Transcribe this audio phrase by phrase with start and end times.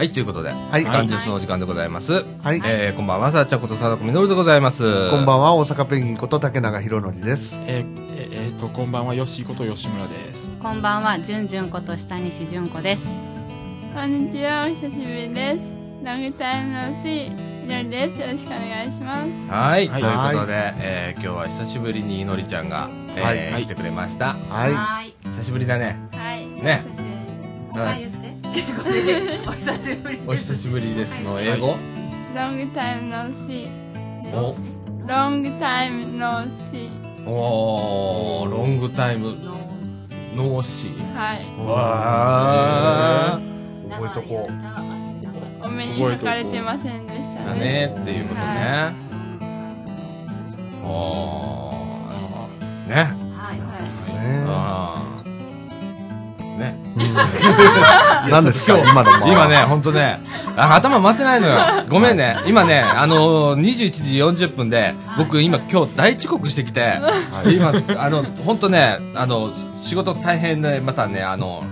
[0.00, 2.24] はい、ということで、はい元日のお時間でございます。
[2.42, 5.10] はいえー、こんばんは、さあちゃんことさだこみのるでございます。
[5.10, 7.60] こんばんは、大阪ペンギンこと竹永宏典です。
[7.66, 13.06] えーええーとこんばんはよしこと吉村ですこんばんは、じゅんじゅんこと下西じゅんこです。
[13.94, 15.66] こんにちは、お久しぶりです。
[16.02, 17.30] ロングタイムのし、
[17.66, 18.20] みのりです。
[18.22, 19.28] よろしくお願いします。
[19.50, 24.34] はい、はいということで、えー、今日は久しぶりにのりちゃんが、えー来てくれました。
[24.48, 25.12] はい。
[25.36, 25.98] 久しぶりだね。
[26.14, 26.46] はい。
[26.46, 26.84] ね
[27.72, 28.19] お久しぶり
[28.52, 28.72] ですはい言って。
[28.82, 31.76] これで、お久しぶりお久しぶりですの英語、
[32.34, 33.68] ロングタイムのし、
[34.34, 34.54] お？
[35.06, 36.48] ロングタイムのし、
[37.26, 39.34] おーロングタイム
[40.34, 41.14] ノーシー。
[41.14, 41.44] はい。
[41.66, 43.90] わー。
[43.90, 45.66] 覚えとこう。
[45.66, 47.60] お目にかかれてませんでしただね。
[47.60, 48.94] ねっていうことね。
[50.84, 52.88] おー。
[52.88, 52.94] ね。
[53.36, 53.58] はい。
[53.58, 55.09] ねあー。
[56.60, 56.76] ね。
[58.30, 60.20] 何ですか今の今ね、ほんとね、
[60.56, 61.56] あ頭回ってないのよ。
[61.88, 62.36] ごめんね。
[62.46, 66.98] 今ね、あのー、21時40分で、僕今今日大遅刻してきて、
[67.46, 71.64] 今、あの、ほんとね、あの、仕事大変で、またね、あの、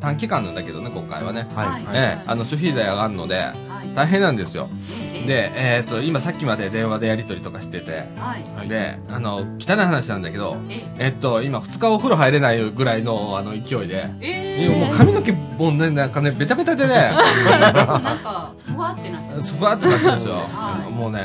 [0.00, 1.48] 短期間なんだけどね、今回はね。
[1.54, 1.82] はい。
[1.92, 3.54] ええ、あの、諸費代上がるので、はい。
[3.96, 4.68] 大変なんですよ。
[5.12, 8.42] で、で、えっと、今さっきまで電話でやり取りとかしてて、はい。
[8.54, 8.68] はい。
[8.68, 11.08] で、あの、汚い話なんだけど、え、え。
[11.08, 19.42] っと、今2日お風呂入れないぐらいの、あの、勢いで、えいやもう髪の毛もね、なんかね、ベタベタでね、ー、なんか、ふわってなってる。
[19.42, 20.34] ふわってなってるんですよ。
[20.34, 20.86] は。
[20.86, 20.92] い。
[20.92, 21.22] もうね、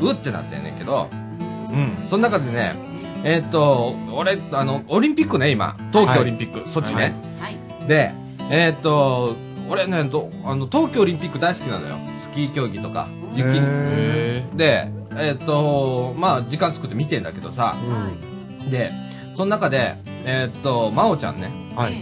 [0.00, 1.10] うってなってんねんけど、
[1.72, 2.74] うん、その中でね、
[3.22, 7.12] えっと、俺、あの、オリンピックね、今、冬季オリンピック、そっちね。
[7.38, 7.58] はい。
[7.86, 8.12] で、
[8.50, 9.36] えっと、
[9.68, 11.96] 俺ね、どあの、冬季オリンピック大好きなのよ。
[12.18, 13.60] スキー競技とか、雪
[14.56, 17.74] で、えっと、まあ、時間作って見てんだけどさ、
[18.66, 18.92] うで、
[19.34, 21.76] その中で、えっと、真央ちゃんね、ん。
[21.76, 21.94] はい。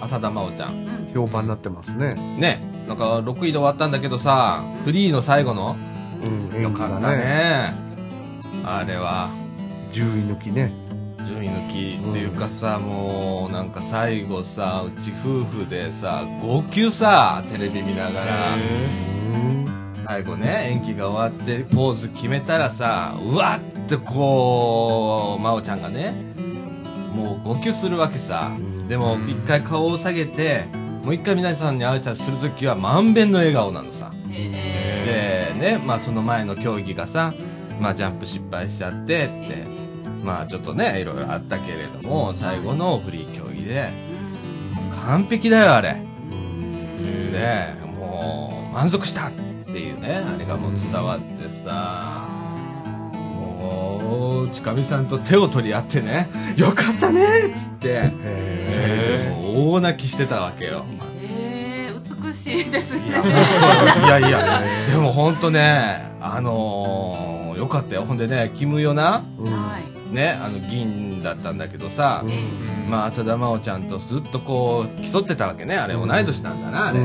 [0.00, 0.74] 浅田真央ちゃん。
[0.74, 1.12] うん。
[1.14, 2.14] 評判になってますね。
[2.38, 5.76] ね、なんか6位で終わったんだけどさ、フリーの最後の、
[6.52, 7.16] うん、よかったがね。
[7.18, 7.74] ね。
[8.64, 9.30] あれは、
[9.92, 10.72] 10位抜きね。
[11.30, 19.66] 順位抜きっていうかさ、もう、なんか最後さ、うち夫婦でさ、号泣さ、テレビ見ながら、うん。
[20.04, 26.12] 最後ね、演技が終わってポーズ決めたらさ、うわってこう、真央ちゃんがね、
[27.14, 28.48] もう号泣するわけさ。
[28.48, 30.64] んでも、一回顔を下げて、
[31.04, 34.10] もう一回皆さんに挨拶するときは満遍の笑顔なのさ。
[34.32, 37.32] えで、ね、まあその前の競技がさ、
[37.80, 39.79] まあジャンプ失敗しちゃってって、
[40.24, 43.90] まあちょっとね、いろいろあったけれども、最後のフリー競技で、
[45.04, 45.96] 完璧だよ、あれ。
[47.32, 52.28] で、もう、満足したっていうね、あれがもう伝わってさ、
[53.12, 60.84] もう、近見さんと手を取り合ってね、よかったねっつって、へもう大泣きしてたわけよ。
[61.22, 63.00] えー、美しいですね。
[63.08, 63.10] い
[64.08, 68.02] やいや、でもほんとね、あのー、よかったよ。
[68.02, 69.89] ほんでね、キムヨナ、ーうん。
[70.10, 70.14] はい。
[70.14, 75.76] ね、あの、銀だったんだけどさ、うんまあ、浅田真央ちゃんとずっとこう、競ってたわけね。
[75.76, 76.98] あれ、同い年なんだな、あれ。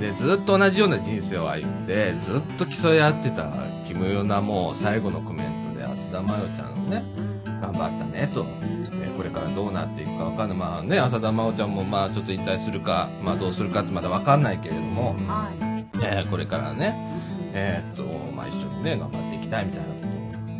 [0.00, 3.52] で、ずっと同じような人生を歩んで、ずっと競い合ってた
[3.86, 7.02] キムヨナも最後のコメントで、浅田真央ちゃんのね、
[7.60, 8.46] 頑張ったね、と。
[9.02, 10.58] えこれからどうなっていくかわかんない。
[10.58, 15.68] まあね、浅田真央ちゃんもまあちょっと引退するか、まあどうするかってまだわかんないけれども、ー、はい。
[16.00, 16.94] えーこれからね、
[17.52, 18.04] えーっと、
[18.34, 19.97] まあ一緒にね、頑張っていきたいみたいな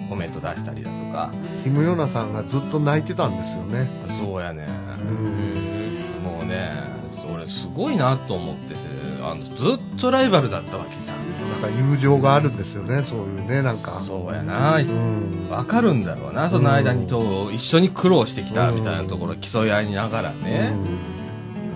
[0.08, 1.30] コメント出したりだとか、
[1.62, 3.88] キム・ヨナさんがずっと泣いてたんですよね。
[4.08, 4.66] そうやね。
[5.00, 6.22] うん。
[6.22, 6.72] もうね、
[7.08, 8.86] それすごいなと思ってせ
[9.22, 11.50] あの、ずっとライバルだったわけじゃん。
[11.50, 13.92] なんか友情があるんですよね、そういうね、なんか。
[13.92, 14.78] そうやな。
[14.78, 15.48] うん。
[15.50, 20.72] わかるんだろうな、その間にと一緒に苦労してきたみたいなところ競い合いながらね。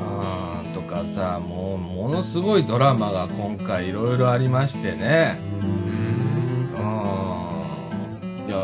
[0.01, 5.52] うん、とかさ、もう、ものすごいドラマが今回いろいろありましてね。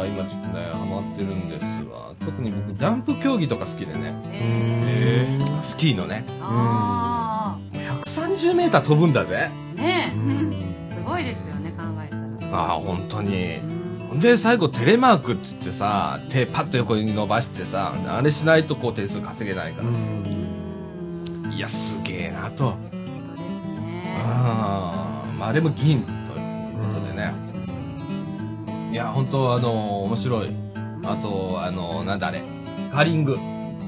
[0.08, 2.12] 今ちょっとね、ハマってるんですわ。
[2.24, 4.14] 特に僕、ジャンプ競技とか好きでね。
[4.32, 6.24] ええスキーのね。
[6.26, 9.50] ー、あもう130メーター飛ぶんだぜ。
[9.76, 12.08] ー、ねうんえ、すごいですよね、考え
[12.40, 12.70] たら。
[12.70, 13.60] ああ、本当に。
[14.08, 19.98] ほんで、最後テレマークっつってさ、手パッと横に伸ばしてさ、あれしないとこう点数稼げないからうさ。
[19.98, 21.52] ん。
[21.52, 22.70] いや、すげえなと。
[22.70, 24.16] ね。
[24.24, 26.14] あーまあ、あれも銀という
[26.78, 27.47] ことでね。
[28.90, 30.50] いや、本当あの面白い。
[31.04, 32.42] あと、あのなんだあれ。
[32.92, 33.36] カーリング。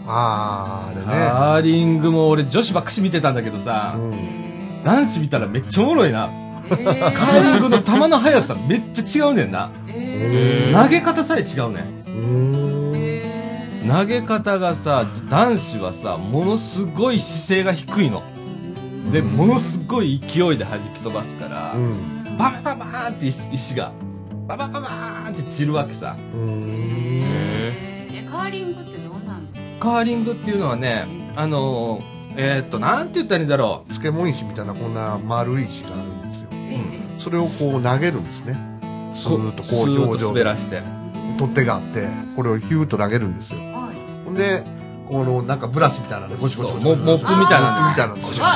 [0.06, 1.04] あー、あれね。
[1.06, 4.82] カーリングも俺女子ばっかし見てたんだけどさ、うん。
[4.84, 6.28] 男子見たらめっちゃおもろいな。
[6.70, 9.70] えー、カーリングの球の速さ めっちゃ違うねんな。
[9.88, 12.00] え投げ方さえ違うねん。
[12.06, 12.96] うん。
[12.96, 18.22] え投げ方がさ、男子はさ、ものすごい姿勢が低いの。
[19.08, 22.20] ー、でものすごい勢いで弾き飛ばすから、うん。
[22.38, 23.92] バンバンバーンって石石が
[24.56, 26.16] ババババーンって散るわけさ。
[26.34, 27.22] うーん。
[27.22, 29.52] えカーリングってどうなん？
[29.52, 31.06] ですかカーリングっていうのはね
[31.36, 32.02] あのー
[32.36, 36.48] えーっとなんて言ったらいいんだろ漬物石みたいなこんな丸い石があるんですよ。
[36.52, 38.58] えーそれをこう投げるんですね。
[39.12, 40.42] うスーッとこう表情で。
[40.42, 40.82] 滑らして。
[41.38, 43.60] 取っ手があって、これをヒューッと投げるんですよ。
[43.60, 44.24] はい。
[44.24, 44.62] ほんで、
[45.08, 48.52] このなんかブラシみたいなのでゴチゴチゴチそうモモップみたいなモップみたいなのゴチゴわ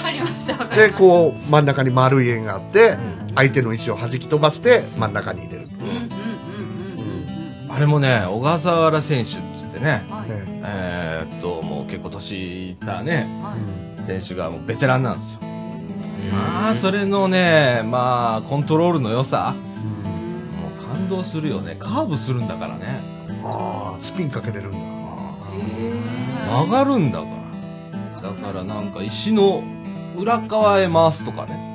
[0.00, 5.68] かりましたで、こう真ん中に丸い円があって、ん相手の石を弾き飛ばして真ん中に入れる。
[5.80, 6.06] うんうんうんうんうん
[7.68, 10.30] あれもね小笠原選手っつってねうんはい。
[10.30, 13.58] ねえーっともう結構年いったねはい。
[13.58, 15.40] うん選手がもうベテランなんですよ。
[16.32, 21.76] まあそれのねまあコントロールの良さもう感動するよね。
[21.78, 23.00] カーブするんだからね。
[23.44, 24.78] ああ、スピンかけれるんだ。
[26.52, 27.26] 曲がるんだか
[28.22, 28.22] ら。
[28.22, 29.62] だからなんか石の
[30.16, 31.65] 裏側へ回すとかね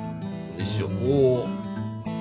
[0.58, 1.48] 石をこ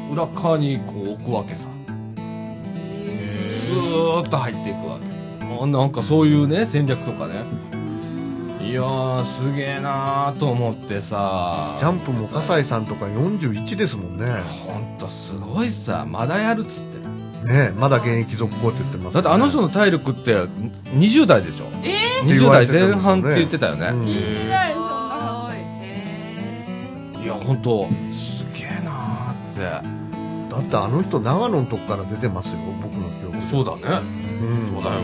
[0.10, 1.68] う裏側にこう置くわけさ。
[2.16, 4.22] スー。
[4.24, 5.06] ッと入っていくわけ。
[5.64, 7.44] あなんかそういうね戦略とかね。
[8.62, 11.76] いやーすげえなーと思ってさ。
[11.78, 14.28] ジャンプも笠井さんとか41ですもんね。
[14.66, 16.06] ほんとすごいさ。
[16.08, 17.02] まだやるっつって。
[17.42, 20.36] ねまだ現役続行って言ってます、だってあの人の体力って
[20.96, 21.66] 20代でしょ？
[21.84, 24.06] えって言20われてるんですよね代前半って言ってたよね、うん
[27.24, 27.88] いや本当。
[28.14, 30.52] すげえなーって。
[30.56, 33.42] だってあの人長野のとこから出てますよ僕の記憶で。
[33.48, 33.82] そうだね。
[34.42, 34.74] うん。
[34.74, 35.02] そうだよ。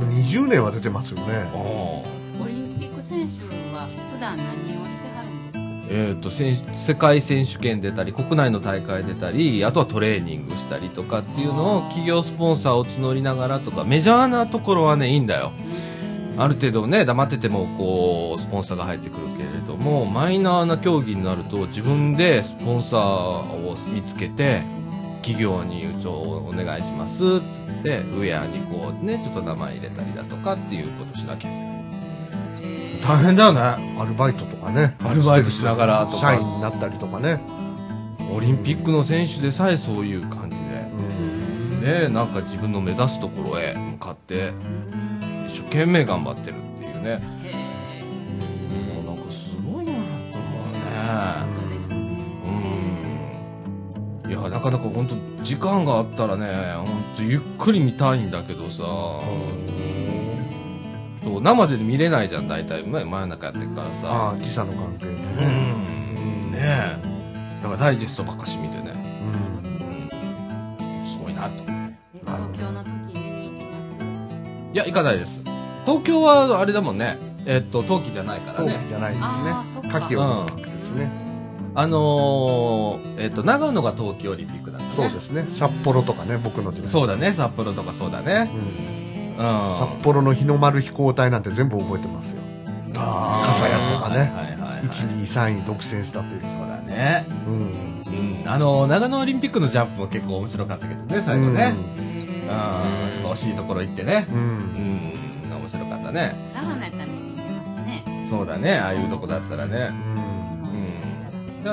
[0.00, 1.24] 20年は出てますよね。
[1.54, 2.04] オ
[2.46, 3.42] リンピック選手
[3.74, 5.88] は普段何をしてはるんですか？
[5.88, 15.52] えー、と選手世界選手権出たり国内の大会出たりあとはトレーニングしたりとかっていうのを企業スポンサーを募りながらとかメジャーなところはねいいんだよ。
[16.38, 19.48] ある程度ね黙っててもこうスポンサーが入ってくるけれ
[19.86, 24.64] どもマイナーな競技になると自分でスポンサーを見つけて
[25.22, 31.50] 企業に「ちょお願いします」っつってウェアにこうねちょっと名前入れたりだとかっていうことしなきゃ。
[33.00, 33.60] 大変だよね。
[34.00, 34.96] アルバイトとかね。
[35.04, 36.16] アルバイトしながらとか。
[36.16, 37.38] 社員になったりとかね。
[38.34, 41.80] オリンピックの選手でさえそういう感じうん。
[41.80, 44.52] ででなんか自分の目指すところへ向かって
[45.46, 47.20] 一生懸命頑張ってるっていうね
[51.06, 51.96] ねーそうですね
[54.24, 54.30] うん。
[54.30, 56.86] いやなかなか本当時間があったらね本
[57.16, 58.76] 当ゆっくり見たいんだけどさ。
[58.78, 59.22] そ
[61.38, 64.30] う生で見れないじゃん大体ね真夜中やってるからあさ。
[64.32, 66.52] あ時差の関係でうねん。
[66.52, 66.96] ねえ。
[67.62, 68.92] だからダイジェストばっかし見てね。
[70.80, 71.06] うん。
[71.06, 71.64] すごいなと。
[71.68, 73.46] え東京の時見に
[74.72, 75.42] いや行かないです。
[75.84, 77.18] 東京はあれだもんね。
[77.44, 78.72] えっと冬季じゃないからね。
[78.72, 79.24] 冬季じゃないです
[79.82, 79.88] ね。
[79.90, 81.10] 夏季オリンピックですね。
[81.74, 84.92] あのー、えっと長野が冬季オリンピックだったね。
[84.92, 85.46] そうですね。
[85.50, 86.88] 札幌とかね僕の時代。
[86.88, 87.32] そうだね。
[87.32, 88.50] 札幌とかそうだね。
[89.36, 89.44] うん。
[89.44, 89.76] うん。
[89.76, 92.40] 札幌の日の丸飛行隊なんて全部覚えてますよ。
[92.96, 93.46] あー。
[93.46, 94.18] 笠谷とかね。
[94.18, 94.82] はいはいはいはい。
[94.84, 96.40] 123位独占したっていう。
[96.40, 97.26] そうだね。
[97.46, 98.42] うん。
[98.42, 98.50] うん。
[98.50, 101.74] あの長野オリンピックのジャンプも結構面白かったけどね最後ね。
[101.76, 103.12] うん。
[103.12, 104.26] ちょっと惜しいところ行ってね。
[104.30, 104.46] うん、ううん
[105.50, 105.56] ん。
[105.60, 106.34] 面白かったね。
[106.54, 108.26] 長野やったら見に行きますね。
[108.30, 108.78] そうだね。
[108.78, 109.90] ああいうとこだったらね。
[110.18, 110.25] うん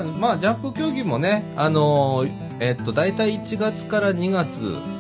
[0.01, 4.55] まあジャンプ競技もねあのーえっと大体1月から2月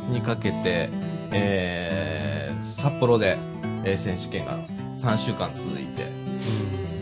[0.09, 0.89] にかけて
[1.31, 3.37] えー札幌で、
[3.83, 4.59] えー選手権が
[5.01, 6.05] 3週間続いて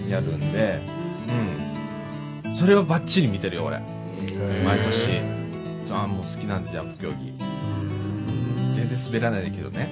[0.10, 0.82] やるんで、
[2.44, 2.56] うん。
[2.56, 3.80] それはバッチリ見てるよ、俺。
[4.66, 5.22] 毎年。
[5.92, 7.34] あもう好きなんで、ジャンプ競技。
[8.74, 9.88] 全然滑らないけどね。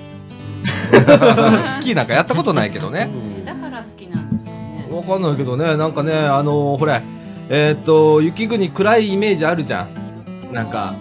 [1.79, 3.09] スキーなんかやったことないけどね。
[3.45, 7.01] だから好きなんですよねわかんないけどね、なんかね、あのーほれ、
[7.49, 10.53] えーっと、雪国暗いイメージあるじゃん。
[10.53, 10.95] なんか、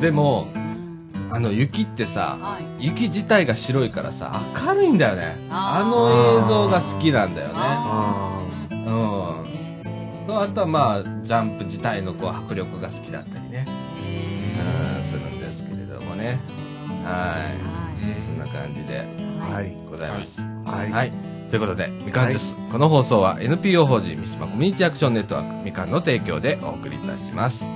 [0.00, 0.64] でも、うん
[1.30, 5.36] あの、雪ってさ、はい雪自体が白いからさ、明るいんだよね。
[5.50, 7.54] あの映像が好きなんだよね。
[8.70, 10.26] うん。
[10.26, 13.64] と、あとはまあ、ジャンプ自体のこう迫力が好きだったりね。
[14.06, 16.38] へうん、するんですけれどもね。
[17.04, 17.36] は
[18.00, 18.22] い。
[18.22, 20.40] そんな感じでーはいございます。
[20.40, 21.33] はい、はい。
[21.54, 27.73] ということで、みかんジュース、この放送は NPO 法人三島コミュニティアクションネットワークみかんの提供でお送りいたします。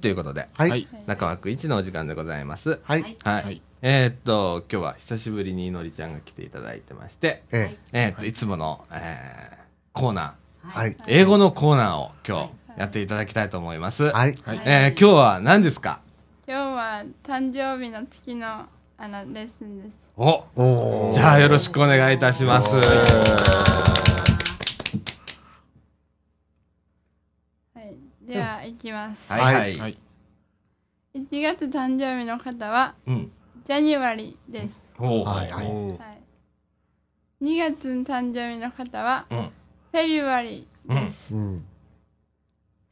[0.00, 0.70] ということで、はい。
[0.70, 0.88] はい。
[1.06, 2.80] 中枠1のお時間でございます。
[2.84, 3.02] はい。
[3.24, 3.44] はい。
[3.44, 9.60] はいえーっと、今日は久しぶりにのりちゃんが来ていただいてまして、ええーっと、いつもの、えー
[9.92, 10.68] コーナー、え。
[10.68, 10.96] はい。
[11.06, 14.04] 英語のコーナーを今日やっていただきたいと思います。
[14.04, 14.38] はい。
[14.44, 14.60] はい。
[14.64, 16.00] えー今日は何ですか？
[16.46, 18.66] 今日は誕生日の月の
[18.98, 19.92] あのレッスンです。
[20.16, 22.68] おおーじゃあよろしくお願いいたします。
[28.30, 28.34] はい。
[28.34, 29.32] では、いきます。
[29.32, 29.78] はいはい。
[29.78, 29.98] はい。
[31.14, 33.32] 1月誕生日の方は、うん。
[33.66, 34.80] January です。
[34.96, 36.20] ほうはいはいおーはい。
[37.42, 39.38] 2月の誕生日の方は、うん。
[39.38, 41.34] Februaryです。
[41.34, 41.64] うん。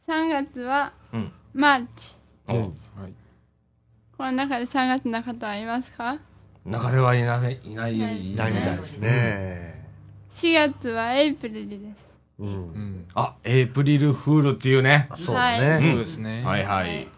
[0.08, 1.32] 3月は、うん。
[1.54, 2.16] March。
[2.48, 2.56] うん。
[2.56, 2.70] はい。
[4.16, 6.18] この中で3月の方はいますか？
[6.64, 7.98] 中ではいない、いないい
[8.34, 9.84] ないみたいですね。
[10.36, 12.07] ?4 月は April です。
[12.38, 12.44] う。
[12.44, 13.06] うんん。
[13.14, 15.08] あ、エイプリルフールっていうね。
[15.16, 15.78] そうね。
[15.80, 16.42] そうですね。
[16.44, 17.08] はいはい。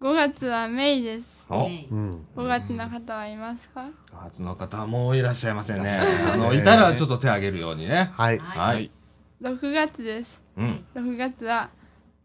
[0.00, 1.46] 5月はメイです。
[1.48, 2.26] お、うん。
[2.36, 3.86] 5月の方はいますか？
[4.12, 5.82] あの方もいらっしゃいませんね。
[5.82, 8.10] いらっしゃいますねあの、いたらちょっと手挙げるようにね。
[8.14, 8.38] はい。
[8.38, 8.90] ははいい。。
[9.42, 10.40] ?6 月です。
[10.56, 10.84] うん。
[10.94, 11.70] 6月は、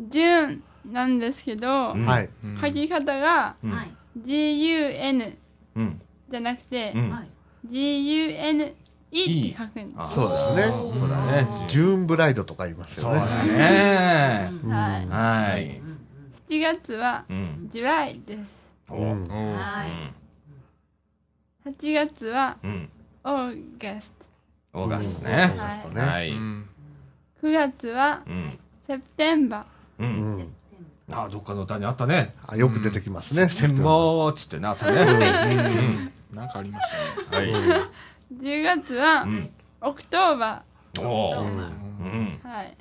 [0.02, 2.30] ジューンなんですけど、うんはい。
[2.44, 3.74] うん書き方がうん。
[4.20, 5.38] GUN
[5.76, 6.02] うん。
[6.30, 7.28] じゃなくて、うん。
[9.12, 10.16] GUNE って書くんであす。
[10.16, 10.64] そうですね
[11.00, 11.48] そうだね。
[11.68, 13.28] ジューンブライドとか言いますそうよね。
[13.28, 14.52] だね。
[14.64, 15.82] うんはいはい。
[16.50, 17.70] 7月はうん。
[17.72, 18.54] ジュライです。
[18.90, 19.24] おうん。
[19.24, 20.12] おー
[21.66, 22.90] 8月はうん。
[23.24, 24.12] オーガス
[24.74, 25.50] オーガストうんねオー。
[25.50, 26.30] ガストねはい。
[26.32, 26.38] うん。
[26.38, 26.70] うん。
[27.42, 27.48] ト。
[27.48, 28.60] 9月はうん。
[28.88, 29.66] セプテンバ
[30.00, 30.04] う。
[30.04, 30.48] うんん。
[31.12, 32.34] あ、どっかの歌にあったね。
[32.48, 33.48] あよく出てきますね。
[33.50, 36.12] 千毛っつってね、あったね。
[36.34, 36.90] なんかありまし
[37.30, 37.52] たね。
[37.52, 37.82] はい。
[38.34, 38.42] ー。
[38.42, 39.50] 10月はうん。
[39.82, 40.64] October
[41.00, 41.42] おうー。
[41.42, 42.40] んうん。
[42.44, 42.48] ー。
[42.48, 42.78] はい。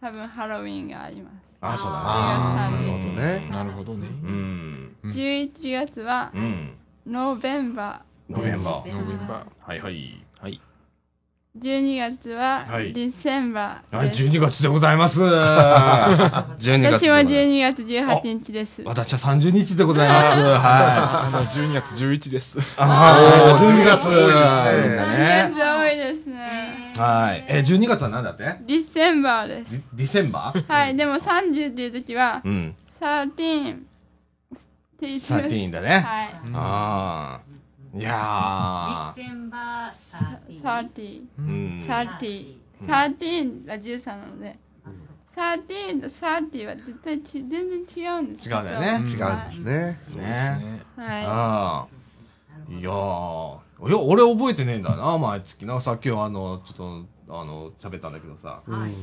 [0.00, 1.34] 多分ハロウィンがあります。
[1.60, 3.48] あ、そうだああ、なうんるほどね。
[3.50, 4.00] なるほどね。
[4.08, 4.14] ね。
[4.22, 4.96] うん。
[5.04, 6.72] うん11月はうん。
[7.06, 9.80] November November。Novemberはいはい。
[9.80, 10.25] はい。
[11.60, 11.62] ー。
[11.62, 14.22] 12月ははい December はい、です。
[14.24, 15.20] 12月でございます。
[15.22, 15.30] 12
[16.58, 17.82] 月で私はございます。
[17.82, 18.82] 12月18日です。
[18.84, 20.26] 私は30日でございます。
[20.26, 20.46] はい。
[20.48, 22.58] あの、12月11です。
[22.78, 25.52] ああ、12月多いですね3ね。
[25.54, 26.92] 月多いですね。
[26.96, 27.44] はい。
[27.48, 28.44] え、12月は何だって？
[28.66, 29.70] ディセンバーです。
[29.72, 30.64] ディディセンバー？
[30.72, 32.74] はい、でも30っていう時は、うん。
[33.00, 33.76] 13って言っ
[35.12, 35.88] てサーティーンだね。
[35.90, 36.00] はい。
[36.54, 37.40] ああ。
[37.98, 40.92] いやディセンバー30。
[40.92, 41.24] ー。
[41.38, 41.78] うん。
[41.80, 42.56] 30。
[42.82, 44.58] 13が13なので、
[45.34, 49.98] 13と30は絶対ち全然違うんです違うんだよね違うんですね。
[50.02, 50.24] そうですね。
[50.26, 50.82] ね。
[50.96, 51.24] はい。
[51.26, 52.72] ああ。
[52.72, 53.58] いやー。
[53.88, 55.66] いや、俺覚えてねえんだな、毎月。
[55.66, 56.76] なんかさっきはあの、ちょっ
[57.28, 58.62] と、あの、喋ったんだけどさ。
[58.66, 58.94] うん。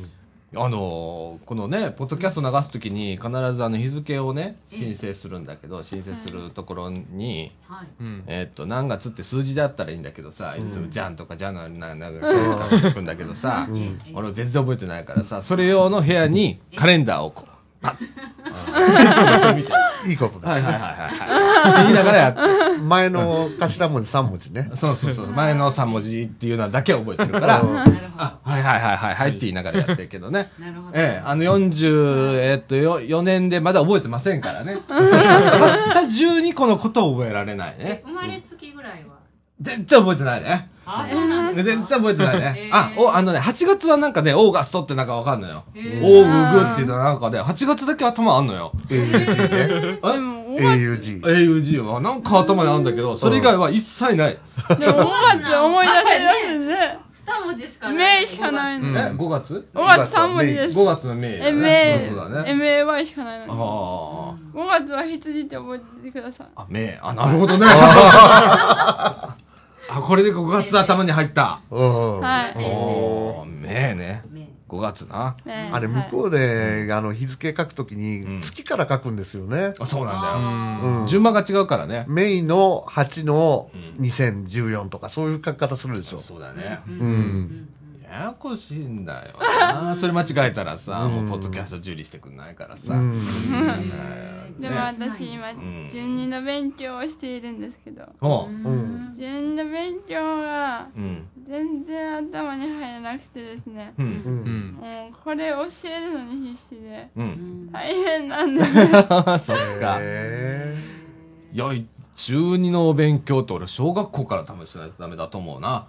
[0.56, 7.86] あのこのね、ポッドキャスト流すときに必ずあの日付をね、申請するんだけど、申請するところに、はい。
[8.00, 8.24] うん。
[8.26, 12.28] えーっと、何月って数字だったらいいんだけどさ、いつもじゃんとかじゃんのな、なんか、
[12.82, 13.98] 書くんだけどさ、ん。
[14.14, 17.53] 俺全然覚えてないからさ、それ用の部屋にカレンダーをこう、
[20.04, 20.72] いいいことではいすね。
[20.72, 21.72] はいはい。
[21.72, 22.40] って言いながらやって、
[22.82, 24.68] 前の頭文字3文字ね。
[24.74, 27.78] そうそうそう、前の3文字っていうのだけは覚えてるから、うん
[28.16, 30.50] あ、はいはいはいはいはいって言いながらやってるけどね。
[30.58, 34.78] なるほどええ、あの40、えっと、よ4年でまだ覚えてませんからね。
[34.86, 34.98] たっ
[35.92, 38.02] た12個のことを覚えられないえね。
[38.06, 39.14] 生まれつきぐらいは？
[39.60, 40.70] 全然覚えてないね。
[40.86, 42.70] あそうなん全然覚えてないねえ。
[42.72, 45.64] ーあ、お、あのね、8月はなんかね、オーガストってなんかわかんのよ。
[45.74, 48.72] オーググっていうのはなんかね、8月だけ頭あんのよ。
[48.88, 49.98] AUG ね。
[50.02, 50.12] え？
[50.12, 51.22] でも5月、AUG。
[51.22, 54.38] ?AUG はなんか頭にあるんだけど、それ以外は一切ない。
[54.68, 55.08] でも5
[55.40, 56.98] 月思い出せますね。
[57.26, 58.88] 二文字しかない名しかないの。
[58.88, 60.78] うんえ、5月？5月3文字です。
[60.78, 62.06] 5月のメイだね。
[62.06, 62.52] MA、そうだね。
[62.52, 64.56] MAY しかないあのあ。
[64.56, 64.62] に。
[64.62, 66.46] 5月は羊って覚えてください。
[66.54, 67.66] あ、めあ、なるほどね。
[69.88, 71.60] あ、これで5月頭に入った。
[71.70, 72.20] うん。
[72.20, 72.54] はい。
[72.56, 74.22] おー、めね。
[74.30, 75.36] 名5月な。
[75.44, 79.74] ねあれ、向こうで、あの、日付書くときうんに、月から書くんですよね。
[79.78, 81.06] あ、そうなんだよ。
[81.06, 82.06] 順番が違うからね。
[82.08, 86.18] メイの8のうん2014とか、そういう書き方するでしょ。
[86.18, 86.80] そうだね。
[86.86, 87.68] うん。
[88.02, 89.96] ややこしいんだよな。
[89.98, 92.94] それ間違えたらさ、もうポッドキャスト受理してくんないからさ。
[94.58, 98.48] でも私今ん、順二の勉強をしているんですけど、おう。
[98.48, 98.93] うん。
[99.24, 101.26] 順二の勉強がうん。
[101.48, 104.02] 全然頭に入らなくてですね、う。
[104.02, 104.08] うん。
[104.24, 104.72] うんん。
[104.80, 107.70] もうこれ教えるのに必死で、うん。
[107.72, 108.74] 大変なんです。
[108.74, 109.98] そっか。
[110.00, 110.74] へ
[111.52, 111.66] いや、
[112.16, 115.86] 中二のお勉強って俺、小学校から多分しないとダメだと思うな。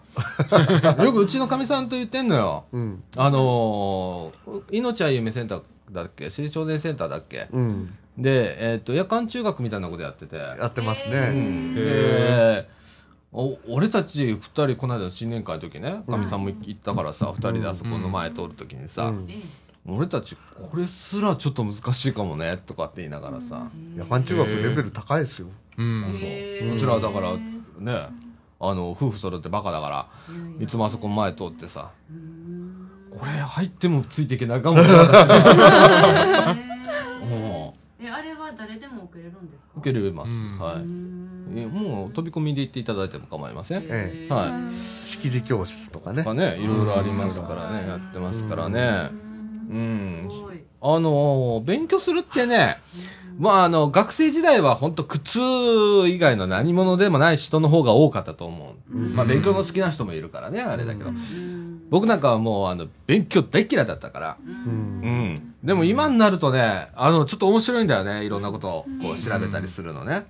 [1.03, 2.65] よくうちのかみさんと言ってんのよ。
[2.73, 3.03] ーうん。
[3.17, 5.61] あのー、命は夢センター
[5.91, 6.25] だっけ？
[6.25, 7.47] 青少年センターだっけ？
[7.51, 7.95] うん。
[8.17, 10.35] で、えっ、と、夜間中学みたいなことやってて。
[10.35, 11.29] やってますうね。
[11.29, 12.84] んへで、お
[13.67, 19.27] 俺たち二人、この間新年会の時ね、かみさんも行ったからさ、二人であそこの前通る時にさ、うん。
[19.29, 19.35] え
[19.87, 25.47] 俺たち、これすらちょっと難しいかもね、とかって言いながらさ、夜間中学レベル高いですよ。
[25.77, 26.03] うん。
[26.73, 28.07] こちらはだから、ね、
[28.59, 30.07] あの、夫婦揃ってバカだから、
[30.59, 31.91] いつもあそこ前通ってさ、
[33.11, 35.57] これ入ってもついていけないかもね、私
[36.57, 36.74] も
[38.05, 39.69] えあれは誰でも受けれるんですか？
[39.75, 40.31] う受けれます。
[40.33, 40.83] うんはい。
[41.57, 43.85] えもう飛び込みで行っていただいても構いません。
[43.89, 46.29] えは識字教室とかねと。
[46.29, 49.09] かね、いろいろありますからね、やってますからね。
[49.69, 50.27] うんす。
[50.27, 52.77] ごいあの、勉強するってね、
[53.37, 55.39] まあ、あの、学生時代は本当靴
[56.07, 58.95] 以外の何者でもない人の方が多かったと思う。
[58.97, 61.11] まあ、勉強の好きな人もいるからね、あれだけど。
[61.89, 64.37] 僕なんかはもう、あの、勉強大嫌いだったから。
[64.45, 65.53] うんうん。
[65.63, 68.25] でも今になるとね、あの、ちょっと面白いんだよね。
[68.25, 70.25] いろんなことをこう調べたりするのね。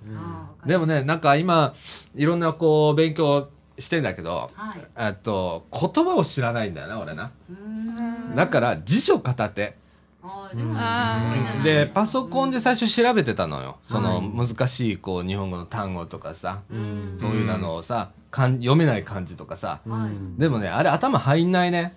[0.66, 1.74] でもね、なんか今、
[2.14, 3.48] いろんなこう、勉強
[3.78, 7.30] してんだけど、はいえっと、言葉を知らないんだよな、俺な。
[8.34, 9.76] だから、辞書片手。
[11.62, 13.78] でパソコンで最初調べてたのよ。
[13.82, 17.16] その、はい難しい、こう、日本語の単語とかさ、うん。
[17.18, 19.80] そういうのをさ、かん読めない漢字とかさ。
[19.86, 20.40] はい。
[20.40, 21.94] でもね、あれ頭入んないね。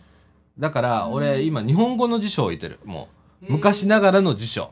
[0.58, 2.80] だから、俺、今、日本語の辞書を置いてる。
[2.86, 3.10] も
[3.48, 4.72] う、昔ながらの辞書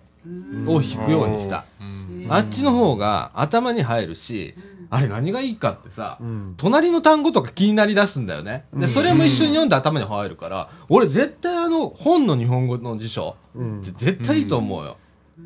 [0.68, 1.66] を引くようにした。
[1.80, 2.28] うん。
[2.30, 4.56] あっちの方が頭に入るし、
[4.90, 8.66] あれ何がいいかってさ、うん隣の単語とか気になり出すんだよね。
[8.74, 14.98] で、それも一緒に読んで頭に入るから、俺絶対あの本の日本語の辞書うんって絶対いいと思うよ。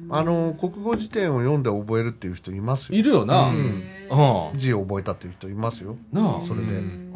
[0.10, 2.98] あの、国語辞典を読んで覚えるっていう人いますよ。
[3.00, 3.50] いるよな。
[3.50, 4.58] ううんん。
[4.58, 5.98] 字を覚えたっていう人いますよ。
[6.14, 6.42] なあ。
[6.48, 6.68] それで。
[6.74, 7.12] うん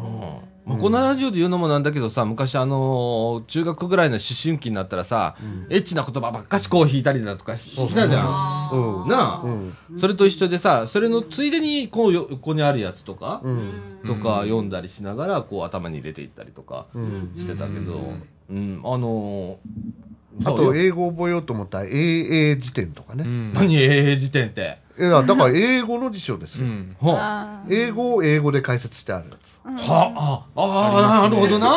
[0.65, 5.36] まあ、このラジオで言うのもなんだけどさ、昔あのー中学ぐらいの思春期になったらさ、
[5.69, 8.21] エッチな言葉ばっかしこう引いたりだとかししてたじゃん。
[8.25, 9.08] あうん。
[9.08, 9.75] なあ、うん。
[9.97, 14.01] それと一緒でさ、それのついでにこうよ横にあるやつとか、うん。
[14.08, 17.36] とか読んだりしながらこう頭に入れていったりとかうん。
[17.38, 18.13] してたけど、
[18.49, 19.58] うん、あのー、
[20.43, 23.24] あと、英語を覚えようと思ったら、英辞典とかね。
[23.26, 23.76] うん何？
[23.78, 24.80] 英英辞典って。
[24.98, 26.65] いや、だから英語の辞書ですよ。
[26.65, 26.95] うん。
[27.02, 29.60] はあ英語を英語で解説してあるやつ。
[29.65, 31.67] あ、あ、ああ、ねるほどな。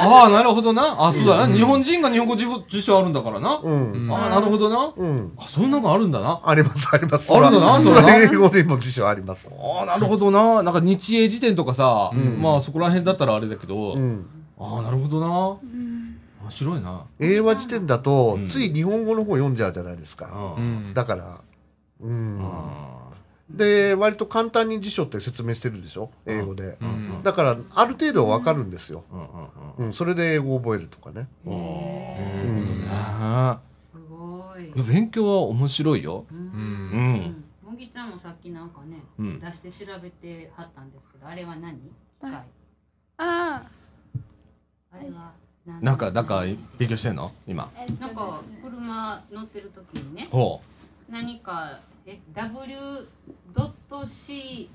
[0.00, 1.06] ああ、なるほどな。
[1.06, 1.54] あ、そうだな。
[1.54, 3.60] 日本人が日本語辞辞書あるんだからな。
[3.62, 4.08] うん。
[4.12, 4.92] ああ、なるほどな。
[4.96, 5.32] うん。
[5.36, 6.40] あ、そんなのがあるんだな。
[6.44, 7.32] あります、あります。
[7.32, 9.50] あるんだなそれ英語でも辞書あります。
[9.52, 10.62] ああ、なるほどな。
[10.62, 14.26] なんか日英辞典とかさ、んまあそこら辺だったらあれだけど、うん。
[14.58, 15.58] ああ、なるほどな。
[16.50, 17.06] 面白いな。
[17.20, 20.54] 英和辞典だとうん、つい日本語の方読んじゃうじゃないですか。
[20.58, 20.60] う。
[20.60, 20.94] うんん。
[20.94, 21.40] だから、
[22.00, 22.38] うん。
[22.42, 23.10] あ
[23.48, 26.10] で、割と簡単に辞書って説明してるでしょ？
[26.26, 26.78] 英語で。
[26.80, 29.02] うんだから、ある程度わかるんですよ。
[29.12, 29.22] ーうん
[29.80, 29.92] うんうん。
[29.92, 31.28] それで英語を覚えるとかね。
[31.44, 31.52] うん。
[31.52, 32.80] へうん。
[32.82, 36.26] ねえすごいいや勉強は面白いよ。
[36.30, 36.40] ううん。
[36.42, 37.44] うん。
[37.72, 41.78] もぎちゃんもさっきなんかね、うん出して調べてはったんですけどあれは何？
[41.78, 41.82] 機
[42.20, 42.44] 械あ
[43.18, 43.62] あ
[44.92, 46.42] あれは何なんか、なんか、
[46.78, 47.30] 勉強してんの？
[47.46, 47.70] 今。
[47.76, 50.60] えなんか車乗ってる時にねほ
[51.08, 54.70] 何かえ W.C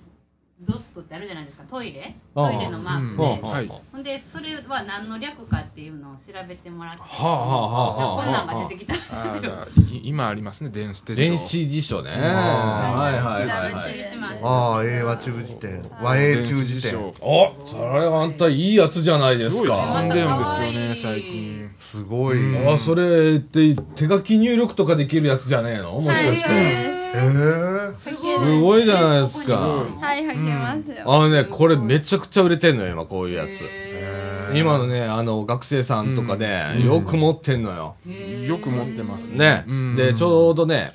[0.62, 2.16] ドットってあるじゃないですかトイレ？
[2.34, 3.36] ああトイレのマークで、う。
[3.42, 3.52] ほう。
[3.52, 9.68] はいほんでそれは何の略かっていうのを調べてもらってはあはあはあはあこんなんが出てきたんですあよ
[10.04, 11.22] 今ありますね、電子手帳。
[11.22, 12.12] 電子辞書ね。
[12.12, 14.10] あはいはいはい調べてはい。
[14.10, 15.84] しましたああ、英和中辞典。
[16.02, 17.14] 和英中辞典。
[17.22, 19.76] おそれあんたいいやつじゃないですすごいか。
[19.76, 21.70] 進んでるんですよね、最近。
[21.78, 22.38] すごい。
[22.66, 25.92] あ、それって手書き入力とかできるやつじゃねえの？
[26.00, 26.50] もしかして。
[26.50, 31.04] ええすすごいじゃないですかはい、履けますよ。
[31.06, 33.64] あのね、これめちゃくちゃ売れてんのよ、今こういうやつ。
[33.64, 37.96] へ今のね、あの、学生さんとかね、よく持ってんのよ。
[38.08, 39.66] ーよく持ってますね。
[39.98, 40.92] で、ちょうどね、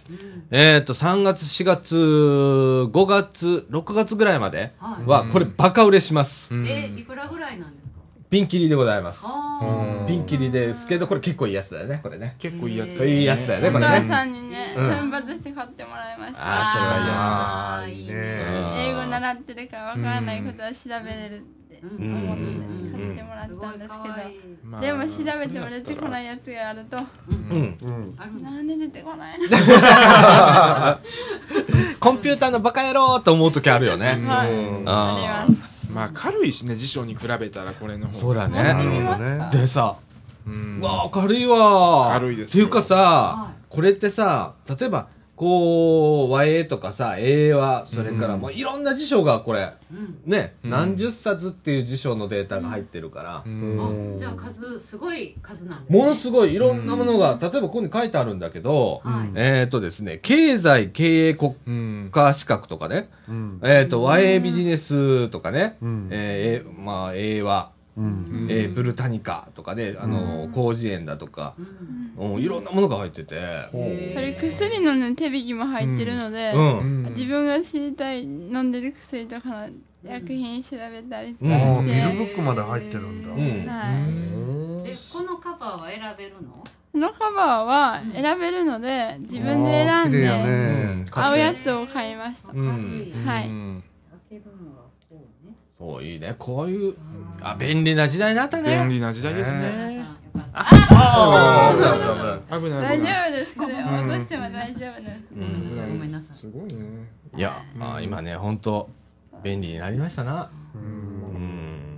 [0.52, 4.72] えっと、3月、4月、5月、6月ぐらいまで
[5.06, 6.54] はこれバカ売れします。
[6.54, 7.79] うんえいくらぐらいなんですか？
[8.30, 9.22] ピンキリでございます。
[9.24, 12.36] あピンキリですけど、これ結構いいやつだよね、これね。
[12.38, 13.90] 結構いいやつこれいいやつだよね、おこれね。
[13.90, 16.40] 母さんにね、うん奮発して買ってもらいました。
[16.40, 18.14] あーそれはいいやつああ、いいね。
[18.90, 22.46] 英語習ってるからわからないことは調べれるってう思ってん
[22.92, 24.14] 買ってもらったんですけど、
[24.64, 27.76] まあでも調べても出てこないやつがあると、うん。
[27.82, 28.16] うん。
[28.44, 29.38] なんで出てこない
[31.98, 34.22] コンピューターのバカ野郎と思う時あるよね。
[34.24, 35.69] はい、うんあります。
[36.00, 38.18] まあ軽いしね、辞書に比べたらこれの方が。
[38.18, 38.84] そうだなね。
[38.84, 39.48] るほどね。
[39.52, 39.96] でさ、
[40.46, 45.08] うんうわあ軽いわ軽いですよっていうかさは、これってさ、例えば、
[45.40, 50.20] こう、和英とかさ、英和、それから、もういろんな辞書がこれ、うん。
[50.30, 50.70] ね、うん。
[50.70, 53.44] 何十冊っていう辞書のデータが入ってるから、
[54.18, 55.98] じゃあ数すごい数なんですね。
[55.98, 59.30] ものすごいいろんなものが、例えばここに書いてあるんだけど、はい。
[59.34, 63.60] えっ、とですね、経済経営国うん家資格とかね、うん。
[63.62, 65.78] えっ、と、和英ビジネスとかね、
[66.10, 68.46] えーまあ、英和、うん。
[68.48, 72.34] えーブルタニカとかね、あの、広辞苑だとか、うん。
[72.34, 73.36] うんいろんなものが入ってて、
[73.70, 73.76] そ
[74.20, 77.04] れ薬のね手引きも入ってるので、うん。
[77.14, 79.70] 自分が知りたい飲んでる薬とかの
[80.02, 81.50] 薬品調べたりとうん。
[81.50, 83.30] かああ、して、ミルブックまで入ってるんだ。
[83.30, 83.38] うん。
[83.66, 86.64] はい、うんでこのカバーは選べるの？
[86.92, 91.04] このカバーは選べるので自分で選んでね。
[91.12, 92.64] 合うやつを買いました、うん。
[92.64, 93.48] 軽いはい
[95.80, 96.34] うん開けるのがこうねそう、いいね。
[96.38, 96.94] こういう、
[97.40, 98.78] あ、便利な時代になったね。
[98.80, 100.04] 便利な時代です皆ね。
[100.52, 101.72] あ
[102.52, 102.98] あ、危ない危ない 危ない。
[102.98, 103.28] 大丈。
[103.28, 105.98] 夫ですこれ落としても大丈夫です、うごめんなさいごん。
[106.00, 107.08] めんなさいすごいね。
[107.36, 108.88] いや、まあ今ね、本当
[109.42, 110.50] 便利になりましたな。
[110.74, 110.78] う。
[110.78, 110.84] うん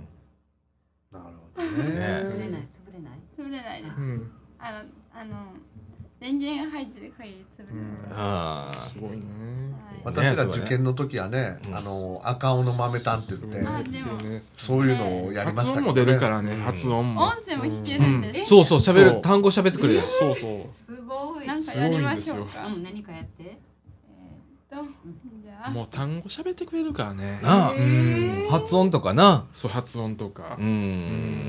[0.01, 0.07] ん。
[1.11, 2.05] なるほどねね。
[2.23, 4.31] 潰れない潰れない潰れないですうん。
[4.59, 4.77] あの
[5.13, 5.35] あの
[6.19, 9.23] 電源が入ってる限り潰れない、あすごいね。
[10.05, 13.69] はい私ら受験の時はね、あの、赤尾の豆炭って言って、そ
[14.25, 15.81] うねそういうのをやりましたけどね。
[15.81, 17.45] 発音も出るからね、うん発音も音。
[17.45, 20.01] 声も聞けるんです、うんそうそう、喋る、単語喋ってくれる。
[20.01, 20.93] そうそう。
[20.93, 22.65] すごいなんかやりましょうか？
[22.65, 23.43] うん何かやって？
[23.43, 24.87] えーっと
[25.43, 27.39] じゃあもう単語喋ってくれるからね。
[27.43, 27.73] なあ
[28.49, 29.45] 発音とかな。
[29.53, 30.63] そう、発音とかう。
[30.63, 31.42] ん。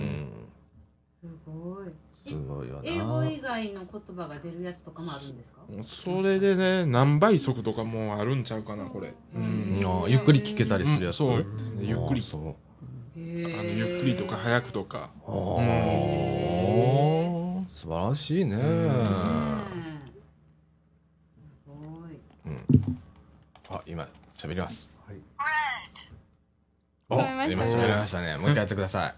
[2.26, 3.28] すごいよ英語な。
[3.30, 5.60] 以外の言葉が出るやつとかもあるんですか？
[5.84, 9.12] それでね、何倍速とかもあるんちゃうかな、これ。
[9.34, 11.16] うんあゆっくり聞けたりするやつ。
[11.16, 12.20] そうですね、ゆっくり。
[12.20, 15.10] あそうあのゆっくりとか早くとか。
[17.74, 18.58] 素晴らしいね。
[18.58, 18.64] す
[21.66, 21.72] ご
[22.08, 22.18] い
[23.68, 24.88] あ、今、喋ります。
[25.06, 25.16] はい
[27.10, 28.38] お、今喋りましたね。
[28.38, 29.14] もう一回やってください。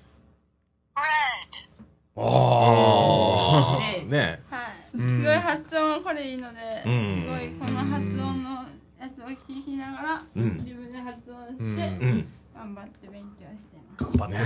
[2.16, 4.09] おー。
[4.09, 4.62] ねは
[4.94, 8.64] い、うんすごい発音これいいので、うんすごいこの発音の
[8.98, 12.29] やつを聞きながら、うん自分で発音して、うんうん。
[12.55, 14.16] 頑張って勉強してます。
[14.18, 14.44] 頑張ってる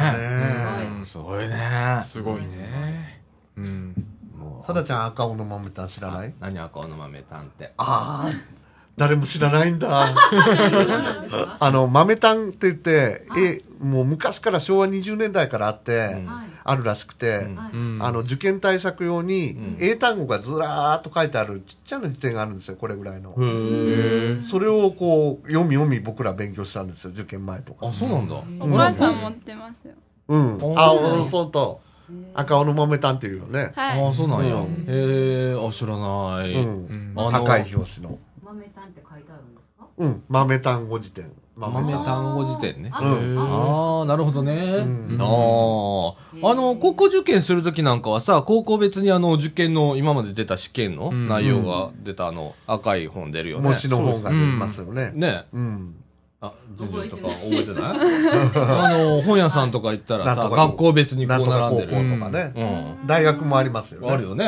[0.88, 0.98] ね。
[0.98, 1.98] ねすごいね。
[2.02, 3.22] すごいね。
[3.56, 3.94] うん。
[4.36, 6.34] もうさだちゃん赤尾の豆炭知らない？
[6.40, 7.72] 何赤尾の豆炭って。
[7.76, 8.32] ああ、
[8.96, 10.06] 誰も知らないんだ。
[11.58, 16.20] あの、豆炭って言って、え、もう昔から昭和20年代からあって、
[16.64, 17.48] あるらしくて、
[18.00, 23.34] あの、受験対策用にうん、英単語がずらーっと書いてあるちっちゃな辞典があるんですよ、これぐらいの。
[24.42, 27.88] それをこう、読み読み僕ら勉強したんですよ、受験前とか。
[27.88, 28.34] あ、そうなんだ。
[28.34, 29.94] お母さん持ってますよ。
[30.28, 30.58] うん。
[30.60, 31.80] おあ、ーそうと、
[32.34, 33.72] 赤尾の豆炭っていうよね。
[33.74, 34.10] はい。
[34.10, 34.56] あ、そうなんや。
[34.56, 36.52] うんへえ、あ、知らない。
[36.52, 36.58] う。
[36.58, 37.14] うんん。
[37.16, 38.18] あの赤い表紙の。
[38.52, 39.86] 豆炭って書いてあるんですか？
[39.98, 40.22] うん。
[40.28, 41.30] 豆単語辞典。
[41.56, 44.82] 豆単語辞典ねあうんああ、なるほどね。
[44.82, 46.50] んああ。
[46.50, 53.68] あの、高校受験するときなんかはさ、高校別にあの、受験の、今まで出た試験のうん内容が出たあの、赤い本出るよね。
[53.68, 55.12] 模試の本が出ますよね。
[55.14, 55.99] ねうん。
[56.42, 57.98] あ、ジュジュとか覚えてない？
[58.56, 62.18] あの、本屋さんとか行ったらさ、学校別にこうなんとか高校並んでる。
[62.18, 62.52] とかね。
[63.02, 63.06] うん。
[63.06, 64.08] 大学もありますよね。
[64.10, 64.46] あるよね。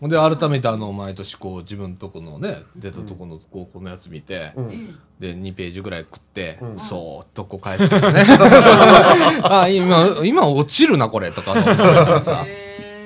[0.00, 0.08] うん。
[0.08, 4.98] で、改めてあの、毎年こう、自分とこのね、出たとこの高校のやつ見て、うん。
[5.20, 8.24] で、2ページぐらい食って、うんそーっとこう返すけどね。
[9.44, 12.46] あ、今、今落ちるな、これ、とか思ってさ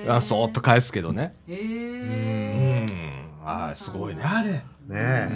[0.07, 1.35] あそーっと返すけどね。
[1.49, 3.13] へうえん。
[3.45, 4.63] あーすごいね、あれ。
[4.89, 5.29] ね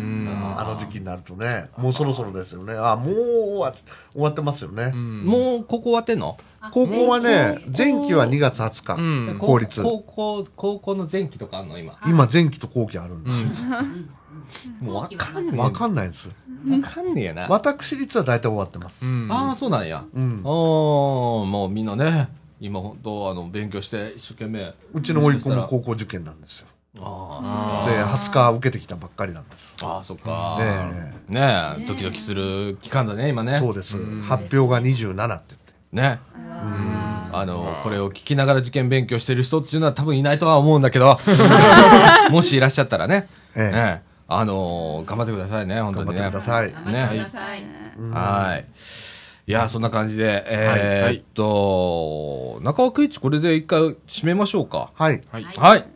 [0.56, 2.74] あの時期になるとね、もうそろそろですよね。
[2.74, 4.92] あ、もう終わ終わってますよね。
[4.92, 6.37] もう、ここ終わってんの？
[6.72, 9.82] 高校はね、前期は2月20日、うん公立。
[9.82, 11.78] 高校、高校の前期とかあんの？
[11.78, 11.98] 今。
[12.06, 14.87] 今、前期と後期あるんでうん。
[14.87, 15.58] もうわかんねす。
[15.58, 16.28] わかんないんです。
[16.28, 16.34] わ
[16.80, 17.46] かんねえな。
[17.48, 19.06] 私立は大体終わってます。
[19.06, 19.32] うん。
[19.32, 20.04] ああ、そうなんや。
[20.12, 20.40] うん。
[20.44, 22.28] おー、もうみんなね、
[22.61, 24.74] 今本当あの、勉強して一生懸命。
[24.92, 26.66] うちの甥っ子も高校受験なんですよ。
[27.00, 29.76] あで、20日受けてきたばっかりなんです。
[29.82, 30.56] あ、ああ、そっか。
[30.61, 33.58] ねねえ、ドキドキする期間だね、今ね。
[33.58, 33.96] そうです。
[34.22, 35.54] 発表が27って
[35.92, 36.16] 言って。
[36.16, 36.20] ね。
[37.30, 41.18] あの、これを聞きながら受験勉強してる人っていうのは多分いないとは思うんだけど、
[42.30, 46.16] もしいらっしゃったらね、ええねあの頑張ってくださいね、本当にね。
[46.16, 47.62] 頑張ってください頑張ってください
[48.12, 48.66] はい。
[49.46, 54.90] いや、そんな感じで、えーっと、中尾圭一、これで一回締めましょうか。
[54.94, 55.22] はい。
[55.32, 55.87] はい。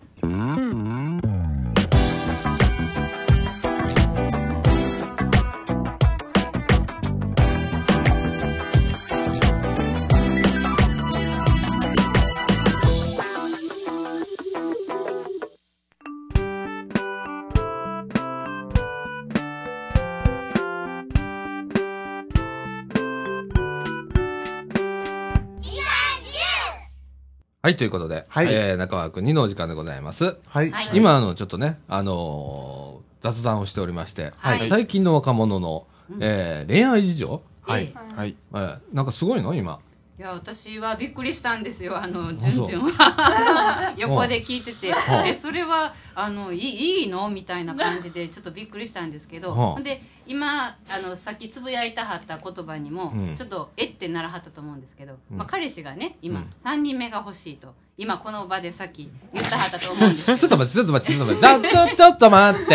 [27.62, 27.72] はい。
[27.72, 30.36] はい、ということで、はいえー、中川くん2のお時間でございます。
[30.46, 30.70] はい。
[30.72, 35.86] はい今、あの、ちょっとね、あのー雑談をしておりまして、はい最近の若者の、
[36.18, 38.36] えー恋愛事情、はいええはい。
[38.52, 39.54] えーなんかすごいの？
[39.54, 39.78] 今。
[40.18, 41.96] いや私はびっくりしたんですよ。
[41.96, 43.92] あのじゅんじゅんは。
[43.96, 44.90] 横で聞いてて。
[44.90, 44.94] ん。
[45.26, 47.30] えそれはあのいいいいの？
[47.30, 49.78] みたいな感じでちょっとびっくりしたんですけど。
[49.82, 53.36] で今あのさっきつぶやいたはった言葉にも、うん。
[53.36, 55.38] ちょっとえってならはったと思うんですけど、うん。
[55.38, 56.50] まあ、彼氏がね今、うん。
[56.62, 62.74] 3人目が欲しいと今この場でさっき言ったはったと思うんですけどちょっと待って、ちょっと待って、ちょっと待って、ちょ、ちょ、ちょっと待って。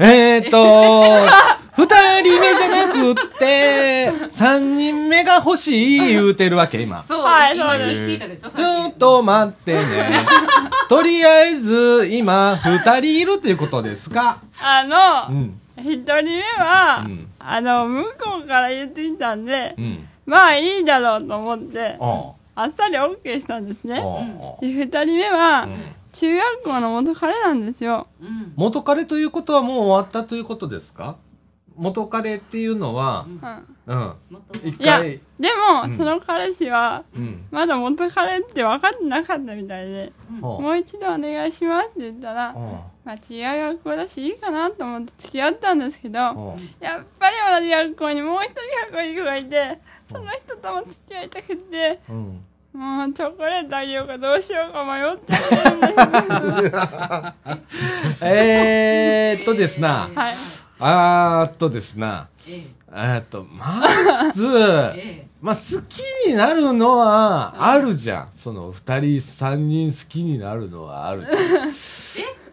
[0.00, 1.86] えーっと、二
[2.22, 7.02] 人目じゃなくって、三人目が欲しい言うてるわけ、今。
[7.02, 9.82] ちそう、はい今そうです聞いたでしょさっきょっと待ってね。
[10.88, 15.60] とりあえず、今、二人いるっていうことですかあの、うん。
[15.78, 20.08] 一人目は、うんあの、向こうから言ってきたんでう、ん。
[20.26, 23.88] まあいいだろうと思って、ああっさり OK したんですあ。
[23.88, 24.00] ね。
[24.00, 25.68] あで、二人目は
[26.12, 28.06] 中学校の元彼なんですよ。
[28.20, 31.16] うん元彼ということはもう終わったということですか？
[31.76, 33.66] 元彼っていうのは、うん。
[33.88, 34.14] うん。
[34.78, 37.44] いや回、でも、うんその彼氏は、うん。
[37.50, 49.78] まだ元彼って分かってなかったみたいで、もう一度お願いしますって言ったら、ほまあ違う学校だしいいかなと思って付き合ったんですけど、やっぱり同じ学校にもう一人かっこいい子がいて、
[50.14, 52.44] その人とも付き合いたくて、ううん。
[52.72, 56.70] もうチョコレートあげようかどうしようか迷っちゃってるんで
[58.18, 58.24] す。
[58.24, 60.34] えーっとですな、はい。
[60.80, 63.82] あーっとですな、ええーっと、ま
[64.34, 64.44] ず、
[64.96, 68.28] ええまあ、好きになるのはあるじゃん。
[68.38, 71.68] その、二人、三人好きになるのはあるじゃん。
[71.68, 71.72] え？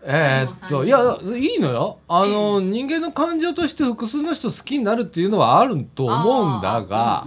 [0.06, 1.00] ーっと、いや、
[1.38, 2.00] いいのよ。
[2.08, 7.26] あの、人間の感情として複数の人好きになるっていうのはあると思うんだが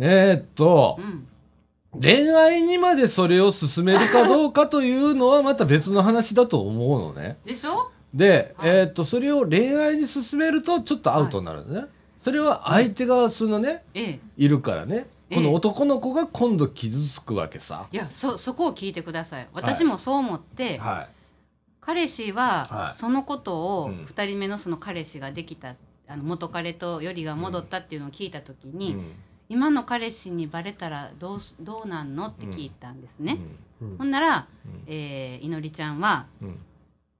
[0.00, 2.00] えーっとう、ん。
[2.00, 7.38] 恋愛にまでそれを進めるかどうかというのはまた別の話だと思うのね。
[7.44, 7.90] でしょ？
[8.14, 8.70] で、はい。
[8.70, 11.86] えーっと、それを恋愛に進めるとちょっとアウトになるのね。
[12.24, 14.20] それは相手がそのね、ええ。
[14.38, 15.06] いるからね。
[15.30, 15.36] ええ。
[15.36, 17.86] この男の子が今度傷つくわけさ。
[17.92, 19.48] いやそそこを聞いてください。
[19.52, 21.08] 私もそう思って、は
[21.82, 22.96] 彼氏ははい。
[22.96, 24.04] そのことをうん。
[24.06, 25.74] 2人目のその彼氏ができた
[26.08, 28.70] あの元彼とよりが戻ったっていうのを聞いた時い。
[28.74, 29.12] に、うん。
[29.48, 33.38] 今の彼氏にバレたらどうすどうなんのって聞いたんですね、
[33.82, 33.98] うん。
[33.98, 34.82] ほんなら、うん。
[34.86, 36.58] えーいのりちゃんはうん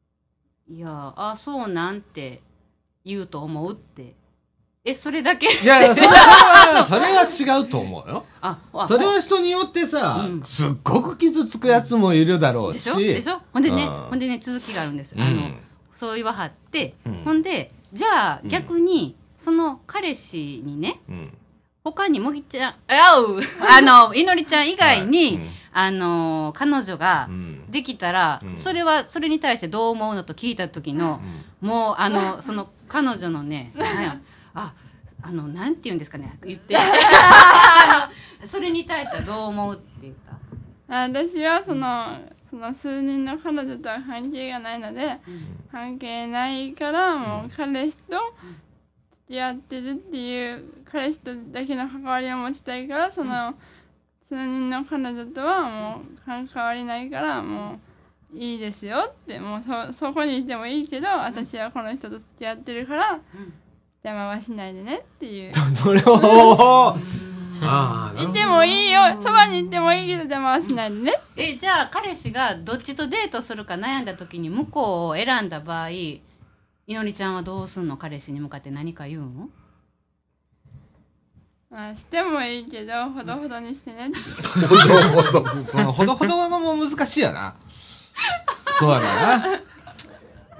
[0.70, 2.40] 「いやあそうなんて
[3.04, 4.14] 言うと思う」って
[4.84, 5.46] えそれだけ？
[5.46, 8.26] いや、それは、それは違うと思うよ。
[8.40, 10.42] ああそれは人によってさ、うん。
[10.42, 12.74] すっごく傷つくやつもいるだろうし。
[12.74, 12.96] でしょ？
[12.98, 13.40] でしょ？
[13.52, 13.90] ほんでね、うん。
[14.10, 15.22] ほんでね続きがあるんです、うん。
[15.22, 15.50] あの
[15.96, 17.12] そう言わはって、うん。
[17.24, 18.48] ほんでじゃあうん。
[18.48, 21.32] 逆に、その彼氏にねうん。
[21.84, 23.40] 他にもぎちゃんあう
[23.78, 27.70] あのいのりちゃん以外に、あの彼女がうん。
[27.70, 28.58] できたら、うん。
[28.58, 31.20] それはそれに対してどう思うのと聞いた時の、
[31.60, 33.72] もうあのその彼女のね
[34.54, 34.72] あ
[35.22, 36.38] あのなんて言うんですかね。
[36.44, 36.76] 言って。
[36.78, 38.10] あ
[38.42, 40.14] のそれに対してはどう思うって言っ
[40.88, 41.02] た？
[41.04, 42.18] 私はその、
[42.50, 45.18] その数人の彼女とは関係がないので、
[45.70, 48.16] 関係ないからもう彼氏と
[49.28, 53.54] 付き合ってるっていう彼氏とだけの関わりを持ちたいからその
[54.28, 57.78] 数人の彼女とはもう関わりないからも
[58.34, 63.20] ういいですよってもうそそこにいてもいいけど私はこの人と付き合ってるから
[64.04, 65.52] 邪魔はしないでねっていう。
[65.74, 66.96] それを、
[67.64, 69.00] ああ、いてもいいよ。
[69.22, 71.20] そばにいてもいいけど邪魔はしないでね。
[71.36, 76.20] えじゃあ彼氏がどっちとデートするか悩んだ時に向こうを選んだ場合い
[76.88, 77.96] のりちゃんはどうすんの？
[77.96, 79.48] 彼氏に向かって何か言うの？
[81.70, 84.08] まあしてもいいけどほどほどにしてね。
[84.08, 84.18] って
[85.70, 87.54] その、 ほどほどのも難しいやな。
[88.78, 89.46] そうやな。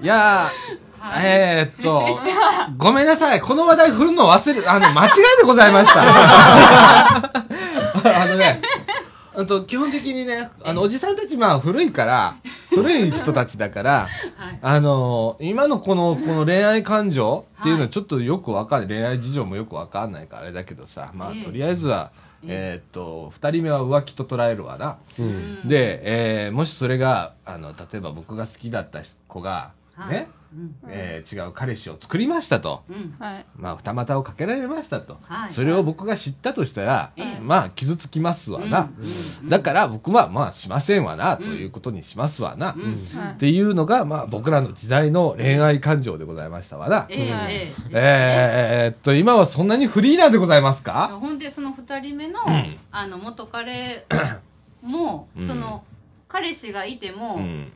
[0.01, 2.19] いやー、えー、っと、
[2.77, 3.41] ごめんなさい。
[3.41, 5.11] この話題振るの忘れ、あの、間違い
[5.41, 6.01] でございました。
[8.03, 8.61] あのね、
[9.35, 12.35] あと基本的にね、あの、おじさんたち、まあ、古いから、
[12.69, 13.91] 古い人たちだから、
[14.37, 18.87] はいあの今のこの、この恋愛感情っていうのははいちょっとよくわかんない。
[18.87, 22.11] 恋愛事情もよくわかんないからあれだけどさ、まあ、ええとりあえずは、
[22.45, 24.97] えーっと、二人目は浮気と捉えるわな。
[25.19, 30.42] うんで、えーもしそれが、あの、例えば僕が好きだった子が、はいね、うん
[30.87, 32.83] えー違う彼氏を作りましたと。
[32.89, 33.15] うん。
[33.19, 35.17] はいまあ、二股をかけられましたと。
[35.23, 35.53] はい。
[35.53, 37.39] それを僕が知ったとしたら、ええ。
[37.41, 38.89] まあ、傷つきますわな。
[39.41, 39.49] うん。
[39.49, 42.75] だから僕は、まあ、しませんわな、ということにしますわな。
[42.77, 42.83] うん。
[43.19, 43.31] はい。
[43.33, 47.07] っていうのが、まあ、僕らの時代の恋愛感情でございましたわな。
[47.09, 47.27] ええ。
[47.27, 47.73] ええ。
[47.93, 52.39] えーっと、今はそんなにフリーなんでございますいやかほんでその二人目の、
[52.91, 54.05] あの元彼
[54.81, 55.83] もう、うんその
[56.27, 57.71] 彼氏がいても、うん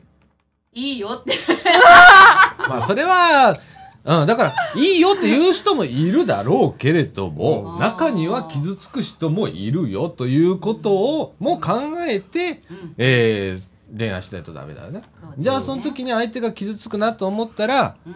[0.78, 1.34] いいよって。
[2.68, 3.58] まあそれは、
[4.04, 7.80] うん、だから、いいよって言う人もいるだろうけれども、うん。
[7.80, 12.94] 中には傷つく人もいるよということを、もう考えて、うん。
[12.96, 15.00] えー恋愛しないとダメだよね。
[15.00, 15.06] ね。
[15.38, 18.12] じゃあその時に相手が傷つくなと思ったら、うん。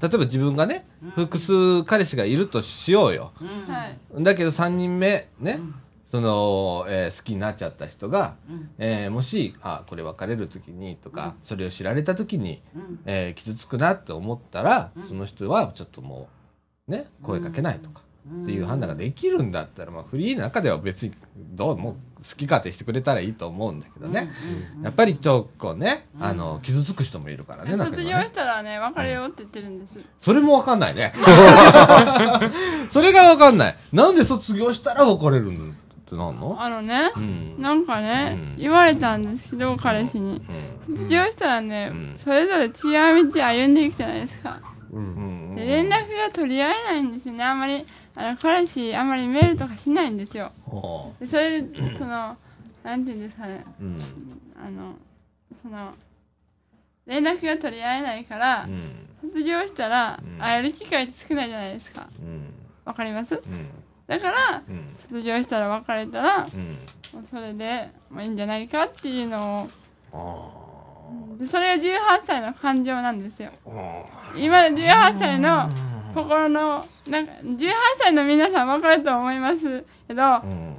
[0.00, 3.32] 例えば自分がね、複数彼氏がいるとしようよ。
[3.40, 3.72] うん。
[3.72, 3.98] はい。
[4.22, 5.58] だけど3人目、ね、
[6.16, 8.70] その、えー好きになっちゃった人が、うん。
[8.78, 13.00] えーもし、あ、これ別れる時にとか、それを知られた時に、うん。
[13.04, 15.08] えー傷つくなって思ったら、うん。
[15.08, 16.28] その人はちょっとも
[16.88, 18.00] う、ね、声かけないとか、
[18.42, 24.30] っていう判断ができるんだったら、まあ、フリーの中では別に、どうも好き勝手してくれたらいいと思うんだけどね。
[24.76, 26.24] うんやっぱりちょっとね、うん。
[26.24, 29.98] あの、傷つく人もいるからね、中卒業したらね別れようって言ってるんです。
[30.18, 31.12] それもわかんないね。
[32.90, 33.76] それがわかんない。
[33.92, 35.72] なんで卒業したら別れるの？
[36.06, 36.56] ってなんの？
[36.60, 37.60] あのねうん。
[37.60, 38.58] なんかね、うん。
[38.58, 40.40] 言われたんですけど彼氏に。
[40.88, 40.96] うん。
[40.96, 42.12] 卒業したらね、うん。
[42.16, 42.68] それぞれ違
[43.20, 44.60] う道歩んでいくじゃないですか。
[44.92, 45.50] うん。
[45.50, 45.54] うん。
[45.56, 47.84] で連絡が取り合えないんですよねあんまり。
[48.18, 50.50] あの彼氏あんまりメールとかしないんですよ。
[50.64, 52.36] ほでそれでその
[52.82, 53.64] なんていうんですかね。
[53.80, 53.98] ううん。
[54.58, 54.94] あの
[55.62, 55.92] その
[57.04, 59.06] 連絡が取り合えないから、うん。
[59.20, 60.38] 卒業したらうん。
[60.38, 62.06] 会える機会って少ないじゃないですか。
[62.20, 62.54] うん。
[62.86, 63.34] わかります？
[63.34, 63.42] うん。
[64.06, 64.94] だからうん。
[65.10, 66.56] 卒業したら別れたらもう
[67.18, 67.22] ん。
[67.22, 69.68] うそれで、まあ、いいんじゃないかっていうの
[70.12, 74.32] あをでそれが18歳の感情なんですよあ。
[74.36, 75.68] 今18歳の
[76.14, 80.76] 心のなんか18歳の皆さん分かると思いますけどあうん。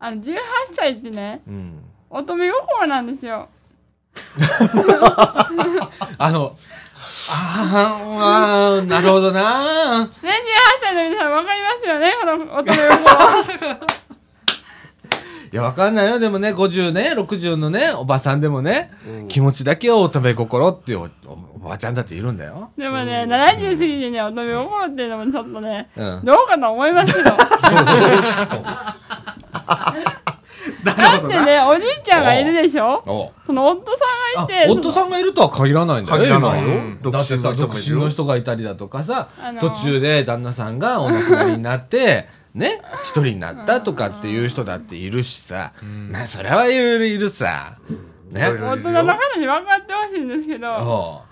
[0.00, 0.36] の18
[0.74, 1.84] 歳ってねうん。
[2.10, 3.48] 乙女心なんですよ
[6.18, 6.56] あの、
[7.32, 10.04] ああ、なるほどな。
[10.04, 10.10] ね18
[10.82, 14.00] 歳の皆さん分かりますよねこの乙女心
[15.52, 16.20] いや、わかんないよ。
[16.20, 18.92] でもね、50ね、60のね、おばさんでもね、
[19.28, 22.70] 気持ちだけは乙女心っていうおおばちゃんだっているんだよ。
[22.78, 26.24] でもね70過ぎてね乙女心っていうのもちょっとねうん。
[26.24, 27.30] どうかと思いますけど
[30.84, 33.02] だってねおじいちゃんがいるでしょ？
[33.06, 33.32] お。
[33.46, 34.04] その夫さ
[34.40, 34.70] んあがいて。
[34.70, 36.18] 夫さんがいるとは限らないんだよ。
[36.18, 36.68] 限らないよ。
[36.68, 45.72] 今独身だってさ、独身の人がいたりだとかさ、あの途中で旦那さんがお亡くなりになって、ね、一人になったとかっていう人だっているしさ、
[46.10, 47.76] な、それはいろいろいるさ。
[48.30, 48.42] ね。
[48.42, 51.22] 大人の彼に分かってほしいんですけどお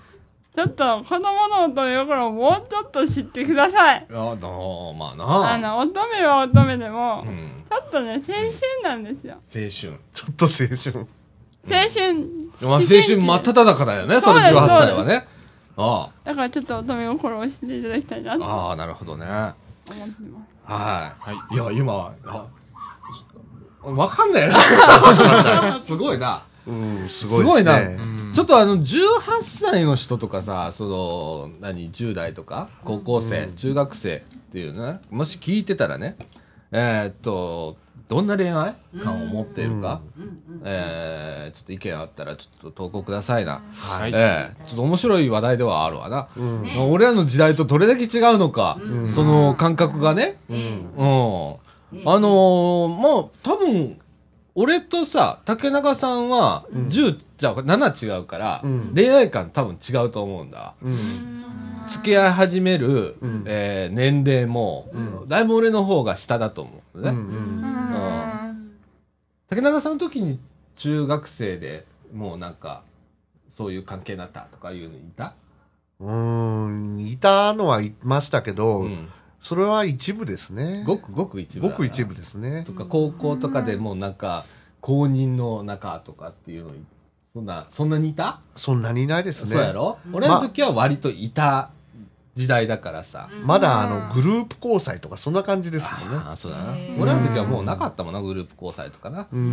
[0.56, 4.06] ちょっと子供の乙女心をもうちょっと知ってください。
[4.10, 5.52] うあどうまあな。
[5.52, 7.57] あの乙女は乙女でも、うん。
[7.68, 8.52] ちょっとね青春
[8.82, 9.36] なんですよ
[9.68, 9.98] 春。
[10.24, 11.06] ょっと青春
[11.70, 12.14] 青春、
[12.62, 15.26] まあ、青春真っ只中だよね、それそうです18歳はね。
[15.76, 19.26] あだからちょっと乙女心を知っていただきたいなあ、と思ああ、なるほどね。
[19.26, 19.54] は
[19.88, 19.92] い。
[19.92, 19.94] って
[20.66, 22.46] ますいや、今、あ
[23.82, 25.80] わかんない な。
[25.86, 26.42] すごいな。
[26.66, 27.78] うんすすごいな。
[27.78, 34.20] ですねちょっとあの、18歳の人とかさ、その、何、10代とか、高校生、中学生っ
[34.52, 36.16] ていうね、もし聞いてたらね、
[36.72, 37.76] えーっと、
[38.08, 40.00] どんな恋愛観を持っているか、
[40.64, 43.60] えーちょっと意見あったらちょっと投稿くださいな。
[43.72, 44.12] はい。
[44.14, 46.28] ええちょっと面白い話題ではあるわな。
[46.36, 48.78] うんまあ俺らの時代とどれだけ違うのか、
[49.10, 50.38] その感覚がね。
[50.50, 51.56] うんうん。
[52.04, 53.98] あのー、もう多分、
[54.54, 60.74] 俺とさ、竹中さんは10、じゃあ7違うから、うん恋愛観多分違うと思うんだ。
[61.88, 63.44] うん付き合い始める、うん。
[63.46, 64.88] えー年齢も、
[65.26, 67.10] だいぶ俺の方が下だと思うね。
[67.10, 68.78] うんうん
[69.48, 70.38] 竹中さんの時に
[70.76, 72.84] 中学生でもうなんか、
[73.50, 75.32] そういう関係になったとかいうのいた？
[76.00, 79.08] うんうんいたのはいましたけど、うん。
[79.42, 80.82] それは一部ですね。
[80.86, 82.64] ごくごく一部ごく一部ですね。
[82.66, 84.44] とか高校とかでもうなんか
[84.80, 86.72] 公認の中とかっていうの
[87.32, 89.52] そんなそんなにいた、そんなにいないですね。
[89.52, 89.98] そうやろ？
[90.12, 91.70] 俺の時は割といた
[92.38, 96.22] 時代だからさ、まだあのグループ交際とかそんな感じですもんね。
[96.24, 96.72] ああそうだな。
[96.96, 99.26] 俺らの時はもうなかったもんなグループ交際とかな。
[99.32, 99.40] うん。
[99.40, 99.44] う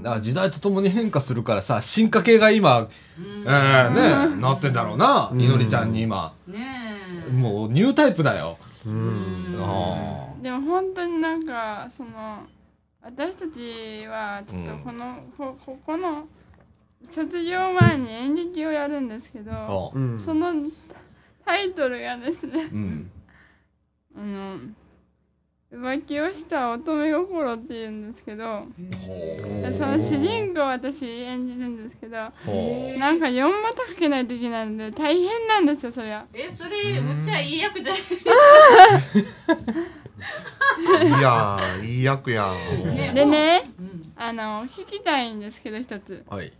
[0.00, 0.02] ん。
[0.02, 2.88] だから時代とともに変化するからさ進化系が今、
[3.18, 5.40] えーねなってんだろうな、うん。
[5.40, 6.32] いのりちゃんに今。
[6.46, 7.30] ねえ。
[7.30, 9.58] もうニュータイプだよ、うん。
[9.60, 12.38] あでも本当になんかその
[13.02, 14.78] 私たちはちょっとうん。
[14.78, 16.24] この、こここの
[17.10, 20.18] 卒業前に演劇をやるんですけど、うん。
[20.18, 20.54] その
[21.44, 23.10] タイトルがですねうん。
[24.16, 24.56] あの
[25.72, 32.16] 浮気をした乙女心っていうんですけどでその主人公を私演じるんですけど
[32.46, 38.02] ほなんか4またかけないといけないんで大変なんですよそれがえそれむっちゃいい役じゃない
[41.08, 42.94] いやーいい役やん。
[42.94, 43.82] ねでねう。
[43.82, 46.24] んああの聞きたいんですけど一つ。
[46.28, 46.52] はい。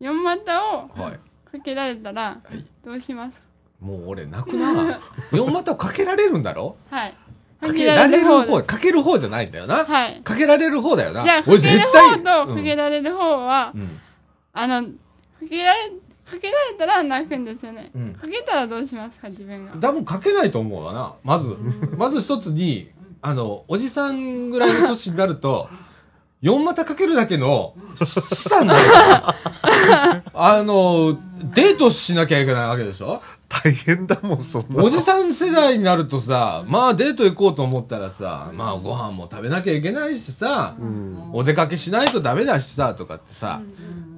[0.00, 1.12] 4股をはい。
[1.50, 2.64] かけられたらはい。
[2.84, 3.46] どうしますか？
[3.80, 4.98] もう俺泣くな。
[5.32, 6.76] 4股をかけられるんだろ？
[6.90, 7.14] はい。
[7.60, 9.84] かけられる方かける方じゃないんだよな。
[9.84, 10.20] はい。
[10.22, 11.22] かけられる方だよな。
[11.24, 13.98] じゃあか俺ける方とかけられる方は、うん。
[14.52, 14.88] あのか
[15.48, 15.90] けられ
[16.30, 18.14] かけられたら泣くんですよね、うん。
[18.14, 19.28] かけたらどうしますか？
[19.28, 19.72] 自分が。
[19.78, 21.14] 多分かけないと思うわな。
[21.24, 21.56] まず。
[21.98, 22.90] まず一つに
[23.22, 25.68] あのおじさんぐらいの年になると
[26.42, 28.06] 4股かけるだけの資
[28.48, 28.80] 産になる。
[28.90, 29.34] か
[29.90, 31.18] らあの
[31.54, 33.20] デートしなきゃいけないわけでしょ？
[33.52, 34.82] 大変だもん、そんな。
[34.82, 41.30] おじさん世代になるとさまあデート行こうと思ったらさまあご飯も食べなきゃいけないしさ、うん。
[41.32, 43.60] お出かけしないとダメだしさとかってさ、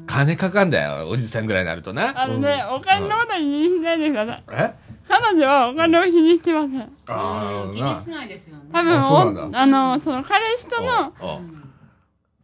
[0.07, 4.75] 金かかんだよおじさんぐらいになるとなあのね、お金のこと気にしないでくださいえ？
[5.09, 6.93] 彼女はお金を気にしてません。
[7.09, 8.63] あうん気にしないですよね。
[8.73, 11.13] 多分あのその彼氏とのあ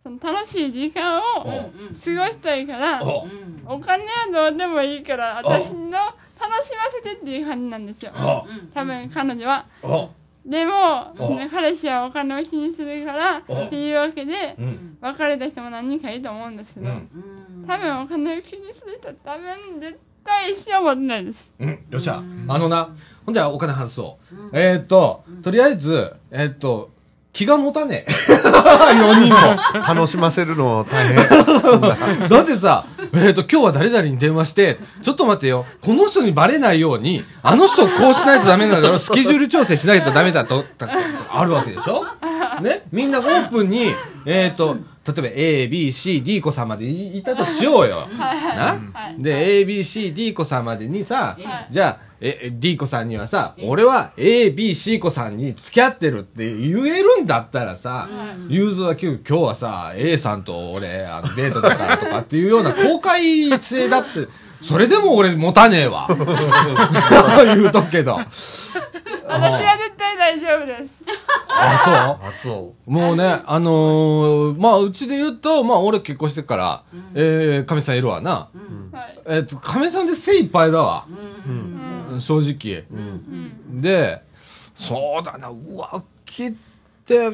[0.02, 5.90] その楽しい時間をあ過ごしたいからあうんお金はどうでもいいから私の
[6.40, 8.12] 楽しませてっていう感じなんですよ。
[8.14, 9.66] あ多分彼女は。
[9.82, 10.08] あ。
[10.46, 14.98] でも、ね、彼氏はお金を気にするからっていうわけでうん。
[15.00, 16.88] 別れた人も何人かいると思うんですけど、
[17.66, 21.50] 多分お金を気にする人は多分絶対一生持ってないです。
[21.58, 22.22] うん、よっしゃ。
[22.48, 22.88] あのな、
[23.26, 24.50] ほんじゃお金外そう。
[24.52, 26.90] えーっと、とりあえず、えーっと、
[27.38, 28.10] 気が持たねえ。
[28.34, 29.38] 4人も。
[29.86, 32.28] 楽しませるの大変。
[32.28, 40.88] だってさ、えーっと、今日は誰々に電話して、ちょっと待ってよ、この人にバレないように、あの人をこうしないとダメなんだろ、スケジュール調整しないとダメだと、た
[41.30, 42.04] あるわけでしょ？
[42.60, 42.82] ね？
[42.90, 43.94] みんなオープンに、
[44.26, 44.76] えーっと、
[45.06, 48.08] 例えば A, B, C, D 子さんまでいいたとしようよ。
[48.18, 48.24] な？
[48.92, 58.08] はいで、A, B, C, D 子さんまでにさ、はいじゃあ、え、D 子さんにはさ、俺は A, B, C 子さんに付き合ってるって言えるんだったらさ、
[58.48, 64.26] 融通は今日今日はさ、A さんと俺、あのデートだからとかっていうような公開性だって、
[64.62, 66.08] それでも俺持たねえわ。
[67.44, 68.18] 言うとくけど。
[69.28, 71.02] 私は絶対大丈夫です
[71.50, 76.82] あ、あ、そそうもうね、あのーまあ、うちで言うと、まあ、俺結婚してから、
[77.14, 78.48] えー、亀さんいるわな。
[78.90, 81.06] はいえっと、亀さんで精一杯だわ。
[81.46, 82.84] うん正直。
[82.90, 84.22] うんで、
[84.74, 86.52] そうだな、浮気っ
[87.04, 87.30] て、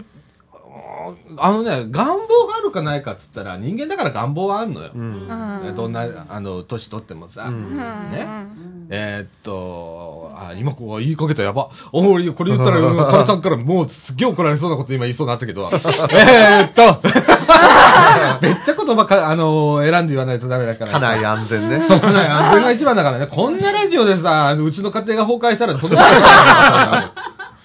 [1.36, 4.90] あのね、願望があるかないかっつったら、人間だから願望はあるのよ。
[4.94, 4.98] う。
[4.98, 5.28] うん。
[5.28, 7.44] ねどんな、あの、年取ってもさ。
[7.48, 11.70] うんねえーっと、あ、今ここ言いかけたやば。
[11.90, 15.70] お俺、これ言ったら、うんカメさんからもうすっげえ怒られそうなこと今言いそうになったけど。
[15.72, 17.00] えーっと、
[18.42, 20.92] めっちゃ言葉か、あの選んで言わないとダメだから。
[20.92, 21.84] 家内安全ね。
[21.86, 23.26] そうね、安全が一番だからね。
[23.26, 27.12] こんなラジオでさ、うちの家庭が崩壊したらとんでもないから。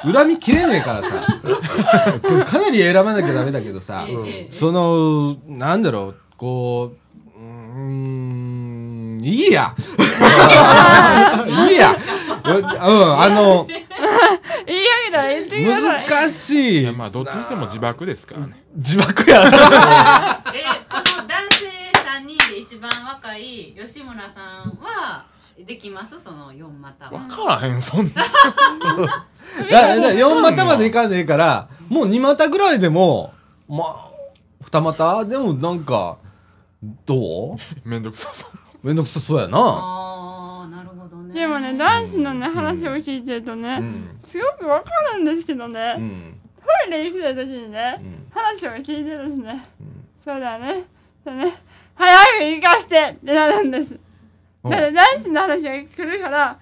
[0.13, 1.09] 恨み切れねえからさ。
[2.45, 4.07] かなり選ばなきゃダメだけどさ、
[4.51, 9.75] その、なんだろう、こう、うーん、いいや。
[11.69, 11.95] いいや。
[12.45, 16.49] うん、あの、言い訳たら言ってください難し
[16.79, 16.81] い。
[16.81, 19.47] いやまあどっちにしても自爆ですからね自爆や。
[19.47, 21.65] え、この男性
[22.07, 25.25] 3人で一番若い吉村さんは、
[25.65, 27.11] できますその4股は。
[27.11, 28.11] 分からへんそんな
[29.69, 33.33] だだ4股までいかんでいいから、もう2股ぐらいでも、
[33.67, 34.09] まあ、
[34.65, 35.25] 2股？
[35.25, 36.17] でもなんか、
[37.05, 37.53] ど
[37.85, 37.89] う？
[37.89, 39.57] めんどくさそうめんどくさそうやな。
[39.57, 41.33] あー、なるほどね。
[41.33, 44.19] でもね男子のね話を聞いてるとね、うん。
[44.23, 46.39] すごくわかるんですけどね、うん。
[46.61, 49.65] トイレ行きたい時にね、うん話を聞いてですね、
[50.23, 50.83] そうだね
[51.25, 51.51] そうね
[51.95, 53.99] 早く行かしてってなるんです
[54.63, 56.59] うんだって男子の話が来るから、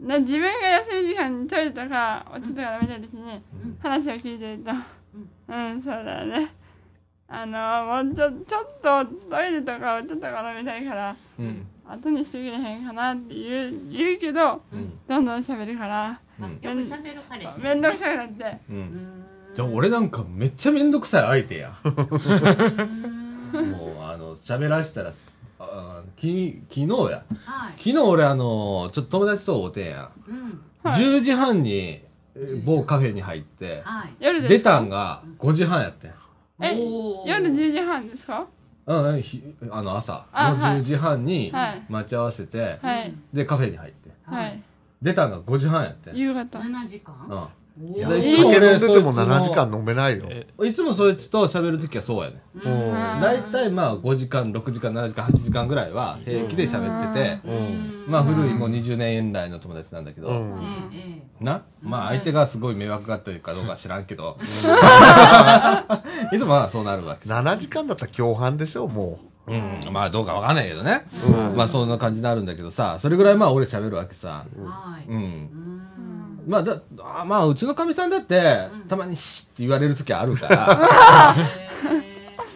[0.00, 3.42] な自分が休み時間にトイレとかお茶とか飲みたい時に
[3.82, 4.70] 話を聞いてると
[5.48, 6.52] うん、そうだよね
[7.28, 11.66] あのもうちょちょっとトイレとかお茶とか飲みたいからうん。
[11.86, 16.50] 後にしてくれへんかなって言う言うけど、うんどんどん喋るからうん。
[16.52, 17.60] よく喋る彼氏。
[17.60, 18.72] めんどくさくなってう。
[18.72, 19.24] うんん
[19.56, 21.74] じゃあ俺なんかめっちゃめんどくさい相手や。
[21.84, 21.88] う
[23.58, 25.12] んもう、あの、喋らしたら、
[25.58, 25.89] あ
[26.20, 27.24] き昨日や。
[27.44, 27.72] はい。
[27.78, 30.10] 昨日俺あの、ちょっと友達と会うてんや。
[30.28, 30.60] うん。
[30.82, 31.02] はい。
[31.02, 32.62] 10時半に、えー。
[32.64, 34.14] 某カフェに入って、はい。
[34.20, 36.10] 夜です出たんが5時半やってん。
[36.62, 37.28] えおー。
[37.28, 38.46] 夜10時半ですか？
[38.86, 40.12] うん、ひあの朝。
[40.12, 40.80] のあはい。
[40.80, 41.82] 10時半にはい。
[41.88, 43.14] 待ち合わせて、はい。
[43.32, 44.10] でカフェに入って。
[44.24, 44.62] はい。
[45.02, 46.58] 出たのが5時半やってん、夕方。
[46.58, 47.14] 7時間？
[47.28, 47.44] うん、
[47.78, 50.24] いやで酒飲んでてもそれ7時間飲めないよ。
[50.64, 52.42] いつもそいつと喋るときはそうやね。
[52.54, 58.04] うん大体まあ5時間、6時間、7時間、8時間ぐらいは平気で喋ってて、うん。
[58.08, 60.30] まあ古いもう20年来の友達なんだけど、
[61.40, 61.62] な？
[61.82, 64.36] まあ相手がすごい迷惑があったりかどうか知らんけど、
[66.32, 67.28] いつもはそうなるわけ。
[67.28, 71.06] 7時間だったら共犯でしょ、もうん、まあどうかわかんないけどね。
[71.26, 71.32] う。
[71.32, 71.56] うん。
[71.56, 74.44] まあそんな感じになるんだけどさ、それぐらいまあ俺喋るわけさ。
[75.08, 75.12] う。
[75.12, 75.79] うんん。
[76.46, 81.36] まあだ、あまあうちのかみさんだって、たまにシッって言われるときあるから、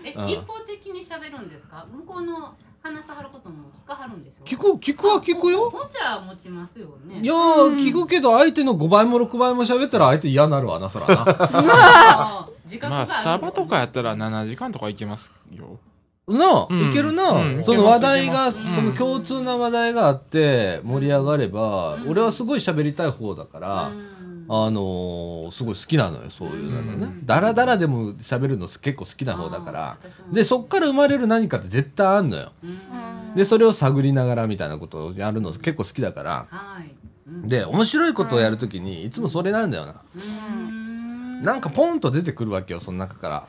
[0.05, 0.29] えうん。
[0.29, 1.87] 一方的に喋るんですか？
[1.93, 4.45] 向こうの話さはることも聞かはるんでしょ？
[4.45, 5.71] 聞く、聞くは聞くよ。
[5.71, 7.21] もちゃ持ちますよね。
[7.21, 11.25] いやー、聞くけど相手の5倍も6倍も喋ったら相手嫌なるわな、そらな。
[12.89, 15.79] まあ、スタバとかやったら7時間とかいけますよ。
[16.27, 16.91] なあ、うん。
[16.91, 17.65] いけるな、うん。
[17.65, 22.11] その話題が、その共通な話題があって盛り上がれば、うん。
[22.11, 24.15] 俺はすごい喋りたい方だから、うん。
[24.47, 27.05] あのーすごい好きなのよ、そういうのね。
[27.05, 27.27] うん。
[27.27, 29.97] だらだらでも喋るの結構好きな方だから。
[30.33, 32.53] で、そっから生まれる何かって絶対あんのよ。
[32.63, 33.35] うん。
[33.35, 36.47] で、それを探りながらみたいなことをやるの結構好きだから。
[36.51, 36.91] はい。
[37.29, 37.47] うん。
[37.49, 39.95] で、面白いことをやるときに、いつもそれなんだよな。
[40.17, 40.19] う
[40.55, 41.43] ん。
[41.43, 43.47] なんかポンと出てくるわけよ、その中から。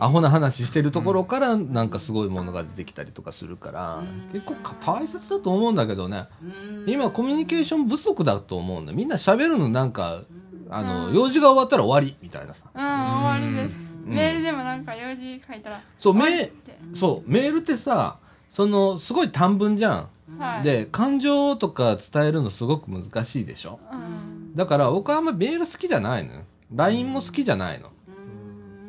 [0.00, 6.26] アホな話してるところからなんかすごいものが出てきたりとかするから、うん結構か大切だと思うんだけどね。
[6.42, 8.92] うん今コミュニケーション不足だと思うんだ。
[8.92, 10.22] みんな喋るのなんか、
[10.70, 12.64] あの、用事が終わったら終わりみたいなさ。
[12.74, 13.76] うん終わりです、
[14.06, 16.50] うんメールでもなんか用事書いたらそう、メ
[16.94, 18.16] そう、メールってさ、
[18.52, 20.08] その、すごい短文じゃん。
[20.38, 23.78] はいで、感情とか伝えるのすごく難しいでしょ。
[23.92, 26.40] うんだから僕はあんまメール好きじゃないのよ。
[26.74, 27.90] LINE も好きじゃないの。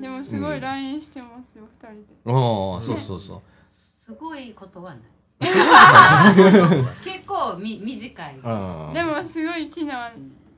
[0.01, 2.31] うんでもすごい LINE してますよ二人で。
[2.33, 3.41] おーそうそうそう。
[3.69, 5.01] すごいことはない。
[7.03, 8.35] 結構み短い。
[8.35, 10.11] うんでもすごい昨日あ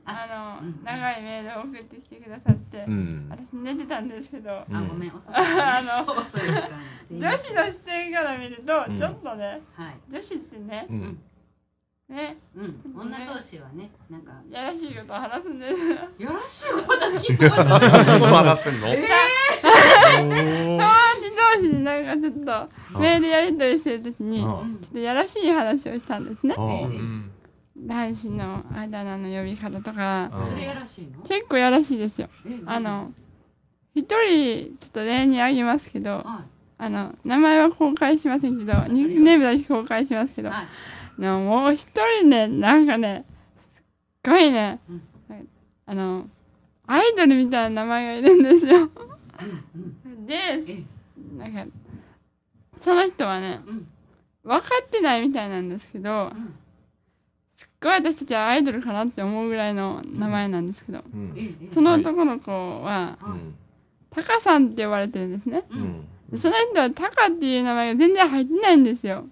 [0.06, 0.84] あの、うん。
[0.84, 3.26] 長いメールを送ってきてくださって、うん。
[3.30, 5.34] 私寝てたんですけど、あごめん遅い。
[5.34, 6.68] あの 遅い時間
[7.06, 7.14] す。
[7.14, 8.98] いま女せん子の視点から見ると、うん。
[8.98, 9.94] ちょっとねはい。
[10.10, 11.18] 女子ってねうん。
[12.14, 12.36] ね。
[12.56, 14.32] うん女同士はねなんか。
[14.50, 15.78] やらしいことを話すんです。
[16.22, 18.88] よろしいこと聞きま したそういうこと話せんの？
[18.88, 19.06] え
[20.18, 22.44] 友達同士でなんかちょっ
[22.92, 24.50] とメールやり取りしてる時にちうん。
[24.50, 26.54] ょっとやらしい話をしたんですね。
[27.76, 30.30] 男子のあだ名の呼び方とか。
[30.32, 31.22] あそれやらしいの？
[31.24, 32.28] 結構やらしいですよ。
[32.46, 33.12] えあの
[33.94, 36.44] 一人ちょっと例に挙げますけどは
[36.78, 40.66] あの名前は公開しませんけどニックネームだけ公開しますけどいはい
[41.18, 41.88] なもう一
[42.20, 43.24] 人ねなんかね
[44.24, 45.02] すっごいね、うん。
[45.86, 46.28] あの
[46.86, 48.90] アイドルみたいな名前がいるんですよ。
[50.04, 50.82] うんでえ
[51.36, 51.66] なんか
[52.80, 53.86] その人はねうん。
[54.42, 56.54] 分かってないみたいなんですけどうん
[57.56, 61.02] すっごい私たちはアイドルかなって思うぐらいの名前なんですけど
[61.70, 63.54] その男の子はうん。
[64.10, 65.64] タカさんって呼ばれてるんですね。
[66.40, 69.24] その人はタカっていう名前が全然入ってないんですよ。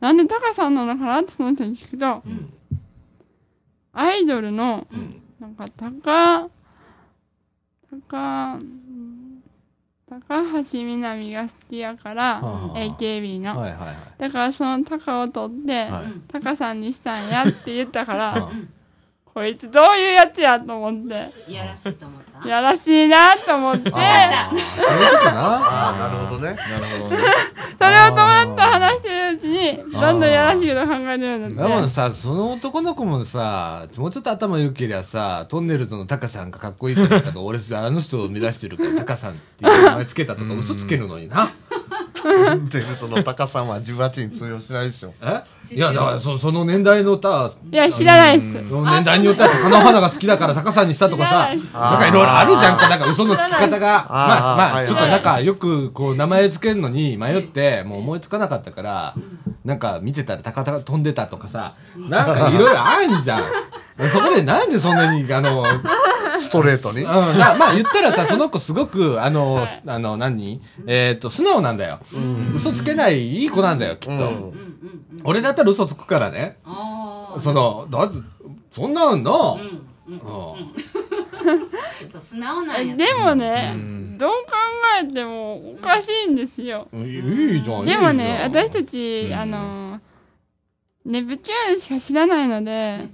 [0.00, 2.52] なんでタカさんなのかなってその人に聞くとうん。
[3.92, 5.22] アイドルのうん。
[5.38, 6.50] なんか高
[8.08, 8.58] 高
[10.08, 13.96] 高橋みなみが好きやからはあ AKB のはいはいはい。
[14.18, 18.50] だからそのタカを取ってはいうんタカさんにしたんやって言ったからあ
[19.32, 22.48] こいつどういうやつやと思っていやらしいと思った？
[22.48, 24.50] やらしいなと思ってそれあ。
[25.32, 26.56] ああ、なるほどね。
[26.56, 27.22] なるほどね。
[27.22, 41.52] を友達と話してるうちにどんどんやらしいこと考えるようにでなってもさ、その男の子もさ、もうちょっと頭良けりゃさ、トンネルズのタカさんがかっこいいと思ったから、俺さ、あの人を目指してるから、タカさんっていう名前つけたとか嘘つけるのにな。
[42.70, 45.12] で、その高さんは18に通用しないでしょ。
[45.22, 45.42] え
[45.72, 48.54] いや、だからそ、その年代のた、いや知らないです。
[48.62, 54.06] の年代によっては、花の花が好きだからタカさんにしたとかさ、知なんかいろいろあるじゃんか、なんか嘘のつき方が。
[54.08, 54.28] あー。
[54.28, 59.14] まあ、まあ、はいちょっとなんかよくこう名前つけるのに迷って、もう思いつかなかったから、
[59.64, 63.42] なんか見てたらタカタカ飛んでたとかさ、なんかいろいろあんじゃん。
[64.10, 65.64] そこでなんでそんなに、あの、
[66.38, 67.00] ストレートに？
[67.00, 70.62] うん、なまあ言ったらさ、その子すごく、あの、あの、何？
[70.86, 71.98] えっ、と、素直なんだよ。
[72.54, 74.12] 嘘つけないいい子なんだよ、きっと。
[74.12, 74.52] うんうんうんうん。
[75.24, 76.58] 俺だったら嘘つくからね。
[77.38, 78.16] その、だって、
[78.72, 79.60] そんなんな、うん
[80.08, 80.20] うんうん
[82.10, 84.36] そう素直なんやえでもねうんどう考
[85.02, 87.84] えてもおかしいんですよいいじゃん。
[87.86, 90.00] でもね私たちうんあの
[91.04, 93.08] ネプチューンしか知らないので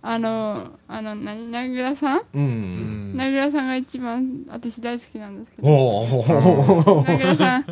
[0.00, 2.18] あのあの何名倉さん？
[2.18, 2.24] う。
[2.34, 3.16] うんん。
[3.16, 5.98] 名倉さんが一番私大好きなんですけどお
[7.00, 7.66] お名倉さん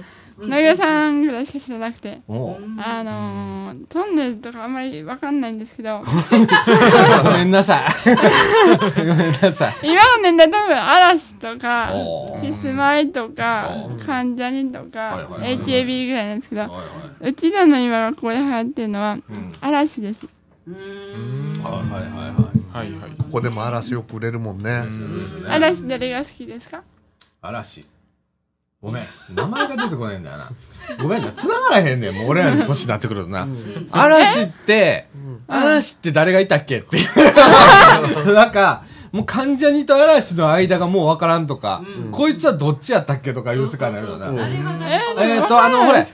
[0.48, 2.20] 名倉さんぐらいしか知らなくて。
[2.28, 2.56] お。
[2.78, 6.00] あのー、トンネルとかあんまりわかんないんですけど。
[7.24, 7.84] ごめんなさい。
[9.06, 9.74] ごめんなさい。
[9.82, 11.92] 今の年代多分嵐とか
[12.42, 15.58] キスマイとかお関ジャニとはいかはいはい。
[15.58, 16.78] AKB ぐらいなんですけどはいは
[17.20, 19.52] うちらの今学校で流行ってるのはいうん。
[19.60, 20.26] 嵐です。
[20.66, 21.62] うーん。
[21.62, 23.10] はいはいはいはいはい。
[23.18, 24.70] ここでも嵐よく売れるもんね。
[24.70, 24.84] は
[25.54, 26.82] い嵐誰が好きですか？
[27.42, 27.84] 嵐
[28.82, 29.04] ごめん。
[29.32, 30.50] 名前が出てこないんだよな。
[31.00, 31.30] ごめんな。
[31.30, 32.14] 繋がらへんねん。
[32.14, 33.46] もう俺らの年になってくるとな。
[33.92, 35.06] 嵐って
[35.46, 38.34] 嵐って誰がいたっけっていう。
[38.34, 44.26] なんかもう関ジャニと嵐の間がもうわからんとか、こいつはどっちやったっけとかいう世界になるよな。
[44.26, 46.04] えー、えーとあのほれ。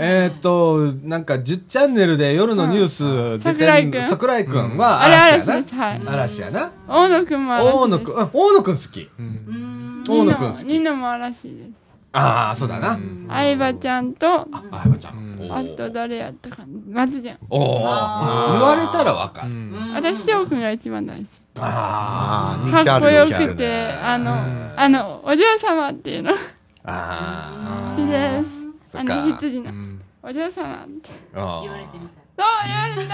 [0.00, 4.02] えーっと、なんか10チャンネルで夜のニュース出てん桜井くん。
[4.04, 5.52] 桜井くんは嵐やな。
[5.52, 5.74] 嵐です。
[5.74, 6.02] はい。
[6.06, 6.70] 嵐やな。
[6.88, 7.76] 大野くんも嵐です。
[7.76, 8.30] 大野くん、うん。
[8.32, 9.10] 大野くん好き。
[9.18, 10.04] うん。
[10.08, 10.64] 大野くん好き。
[10.64, 11.83] ニノも嵐です
[12.16, 12.96] ああ、そうだな。
[13.28, 15.36] 相葉ちゃんとあ、やばちゃん。
[15.40, 15.52] うん。
[15.52, 17.38] あと誰やったかな松ちゃん。
[17.50, 19.48] おお言われたらわかる。
[19.48, 19.92] うん。
[19.94, 21.28] 私翔くんが一番大好き。
[21.58, 24.32] ああかっこよくてあの
[24.76, 26.30] あのお嬢様っていうの。
[26.30, 26.38] 好
[26.84, 27.92] あ。
[27.92, 28.64] あきです。
[28.94, 29.16] あそっか。
[29.16, 29.70] の羊の。
[29.70, 30.00] うん。
[30.22, 31.10] お嬢様って。
[31.34, 31.60] あ。
[31.62, 32.20] 言われてみた。
[32.20, 33.06] いそう言われ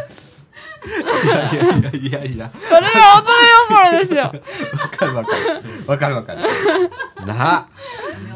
[0.00, 0.26] た
[0.86, 2.50] いやいやいやいや。
[2.68, 2.86] それが
[3.18, 4.30] 乙女心ですよわ
[4.88, 5.42] かるわかる。
[5.86, 6.40] わかるわかる。
[7.26, 7.68] なあ。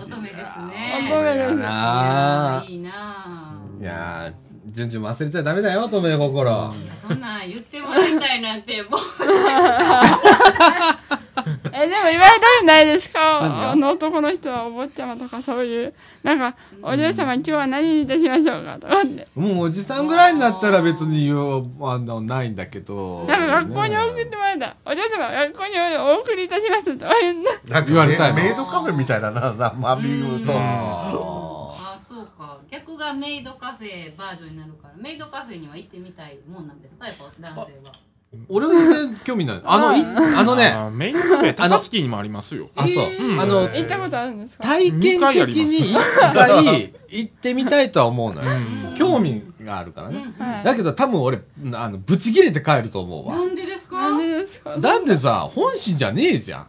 [0.03, 2.64] 乙女です乙ね女ですなあ。
[2.66, 6.74] いいなあいやー、順々忘れちゃダメだよ、乙女心。
[7.01, 9.01] そんなん言ってもらいたいなんてもう
[11.82, 13.70] えでも言われたくないですか？
[13.70, 19.26] あの男の人はお坊ちゃまとかそういうなんかお嬢様今日は何にいたしましょうかとかって。
[19.34, 23.24] もうおじさんぐらいになったら別に言う、あの、ないんだけど。
[23.24, 24.76] なんか学校に送ってもらえた。
[24.84, 27.06] お嬢様学校にお送りいたしますと。
[27.06, 30.52] か言うんだなんか言われたいのメイドカフェみたいだな、なマミーと。
[30.54, 32.60] ああそうか。
[32.70, 37.06] 逆がメイドカフェバージョンになるからメイドカフェには行ってみたいもんなんですか？
[37.06, 37.92] やっぱ男性は
[38.48, 39.60] 俺も全然興味ない。
[39.64, 43.18] あの、いあのね、メインカフェ高槻にもありますよあ、そうえ。
[43.18, 44.62] ーあの、行ったことあるんですか？
[44.62, 45.94] 体験的に一
[46.32, 48.50] 回行ってみたいとは思うのよ。
[48.96, 50.32] 興味があるからね。
[50.38, 51.40] はいだけど多分俺、
[51.72, 53.44] あの、ぶち切れて帰ると思うわな。
[53.46, 53.96] んでですか？
[53.96, 54.76] なんでですか？
[54.78, 56.66] だってさ、本心じゃねえじゃん。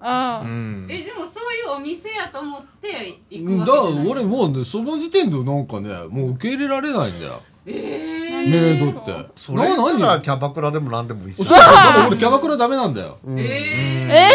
[0.00, 7.42] ああうんえでもそういうお店やと思って行だくわけじゃない俺もうね、その時点でなんかね、もう受け入れられないんだよ。
[7.68, 9.30] えメイドって。
[9.36, 11.64] それ言ったらなキャバクラでも何でもいいっすそうよ。
[11.64, 13.18] だから俺キャバクラダメなんだよ。
[13.24, 13.36] うん。
[13.36, 14.30] ー、え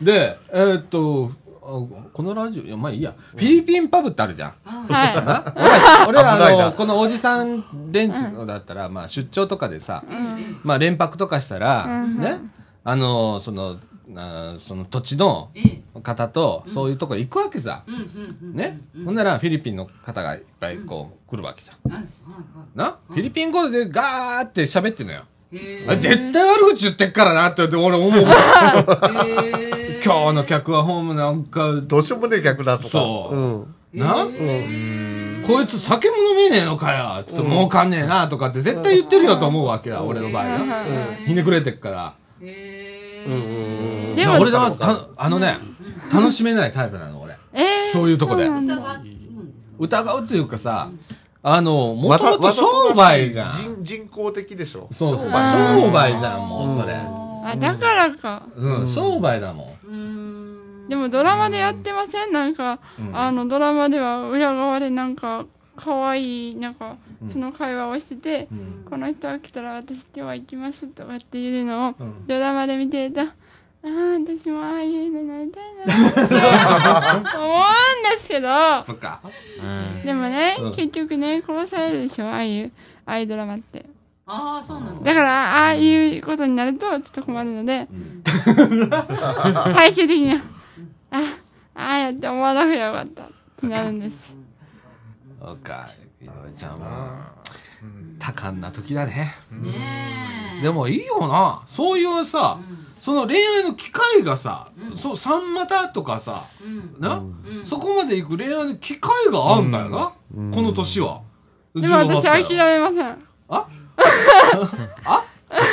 [0.00, 3.14] ー、で、えーっと、あこのラジオ、いや、まあいいや。
[3.32, 4.54] フィリピンパブってあるじゃん。
[6.08, 10.02] 俺、俺あの、このおじさん連中だったら、まあ出張とかでさ、
[10.62, 12.38] まあ連泊とかしたら、ね、
[12.82, 13.78] あの、その、
[14.16, 16.00] あその土地のええ。
[16.02, 17.82] 方と、そういうとこ行くわけさ。
[17.86, 22.08] うんうんうんね、ほんならフィリピンの方がいっぱいこう来るわけじゃん。
[22.74, 25.22] な、フィリピン語でガーって喋ってんのよ。
[25.52, 28.10] 絶対悪口言ってっからなって俺思う
[30.04, 32.88] 今日の客はホームなんか、どうしようもねえ客だとか。
[32.90, 33.36] そう。
[33.36, 33.74] うん。
[33.92, 34.14] な、
[35.46, 40.84] こいつ酒も飲めねえのかよつって儲かんねえなとかって絶対言ってるよと思うわけや、俺の場合な。
[41.26, 42.14] ひねくれてっから。
[42.40, 43.79] へうんえうん
[44.16, 45.58] でも俺はた、あのね、
[46.12, 47.36] 楽しめないタイプなの、俺。
[47.52, 48.46] えー、そういうとこで。
[48.46, 48.80] 疑うんです
[49.78, 50.90] 疑うっていうかさ、
[51.42, 53.52] あの、もともと商売じゃん。
[53.52, 54.88] 人人工的でしょ。
[54.92, 55.30] そうそう。
[55.30, 56.94] 商売じゃん、もうそれ。
[56.94, 58.42] あだからか。
[58.54, 59.88] うん、商売だもん。
[59.88, 59.96] うー
[60.86, 60.88] ん。
[60.90, 62.32] でもドラマでやってません？
[62.32, 63.16] なんか、うん。
[63.16, 65.46] あのドラマでは裏側でなんか
[65.76, 66.98] 可愛いなんか
[67.30, 68.84] その会話をしてて、うん。
[68.84, 72.26] この人が来たら私今日は行きますとかっていうのをうん。
[72.26, 73.22] ドラマで見てると、
[73.82, 76.34] ああ私もああいうのなりたいなって
[77.36, 78.48] 思うんですけど。
[78.84, 79.20] そっか。
[79.62, 79.66] う
[80.02, 80.02] ん。
[80.04, 80.72] でもね、うん。
[80.72, 82.72] 結局ね殺されるでしょああいう
[83.06, 83.86] ああいうドラマって。
[84.26, 85.12] ああそうなんだ。
[85.12, 87.88] だからああいうことになるとちょっと困るので、
[89.74, 90.40] 最終的には
[91.10, 91.18] あ
[91.74, 93.26] ああやって思わなくてよかったっ
[93.60, 94.34] てなるんです。
[95.40, 95.88] そうか。
[96.22, 97.32] 井上ちゃんは、
[98.18, 99.34] 多感な時だね。
[99.50, 99.70] ね
[100.58, 100.62] え。
[100.62, 101.62] でもいいよな。
[101.66, 102.58] そういうさ、
[103.00, 106.96] その恋愛の機会がさ、そう、三股とかさ、うん。
[107.00, 107.64] な、うん。
[107.64, 110.12] そこまで行く恋愛の機会があんだよな。
[110.36, 110.50] うん。
[110.52, 111.22] この年は。
[111.74, 113.18] でも私18歳諦めません。
[113.48, 115.24] あ？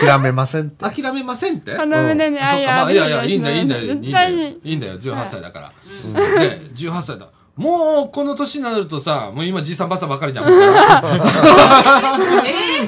[0.02, 0.86] 諦めませんって。
[0.90, 1.76] 諦めませんって？
[1.76, 4.50] この胸に愛あいやいや、いいんだよ、いいんだよ、いいんだよ。
[4.64, 5.74] いいんだよ、18歳だから。
[6.40, 7.28] で、18歳だ。
[7.58, 10.46] もう、この年になるとさ、もう今じいさんばあさんばかりじゃん。
[10.48, 10.50] え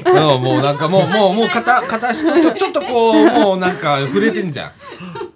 [0.06, 4.72] う んもうなんかもう、もう、 もう片、片足ちょっと、ちょっとこう、もうなんか触れてんじゃん。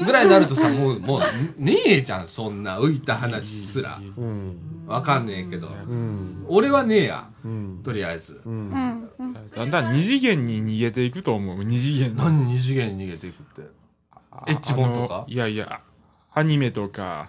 [0.04, 1.22] ぐらいになるとさ、もう、もう、
[1.58, 4.00] ねえじゃん、そんな浮いた話すら。
[4.16, 4.56] うん。
[4.86, 5.68] わかんねえけど。
[5.88, 6.44] うん。
[6.46, 7.24] 俺はねえや。
[7.44, 7.80] うん。
[7.84, 8.40] とりあえず。
[8.44, 8.50] う。
[8.50, 11.64] うんんうんだんだん二次元に逃げていくと思う。
[11.64, 12.16] 二次元に。
[12.16, 13.62] 何二次元に逃げていくって？
[14.48, 15.24] エッジボンとか？
[15.26, 15.80] いやいや、
[16.34, 17.28] アニメとか、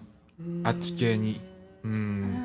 [0.64, 1.40] あっち系に。
[1.86, 2.42] うん。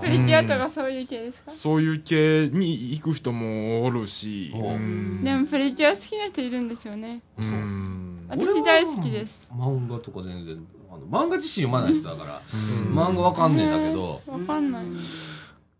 [0.00, 1.50] プリキュアとかそういう系ですか？
[1.50, 4.52] そういう系に行く人もおるし。
[4.54, 5.24] おうん。
[5.24, 7.20] でもプリキュア好きな人いるんですよね。
[7.38, 8.26] うん。
[8.28, 9.50] 私大好きです。
[9.52, 12.98] 漫画とか全然、あの漫画自身読まない人だから、うん。
[12.98, 14.84] 漫画わかんねえんだけど、わかんない。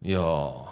[0.02, 0.64] いやー、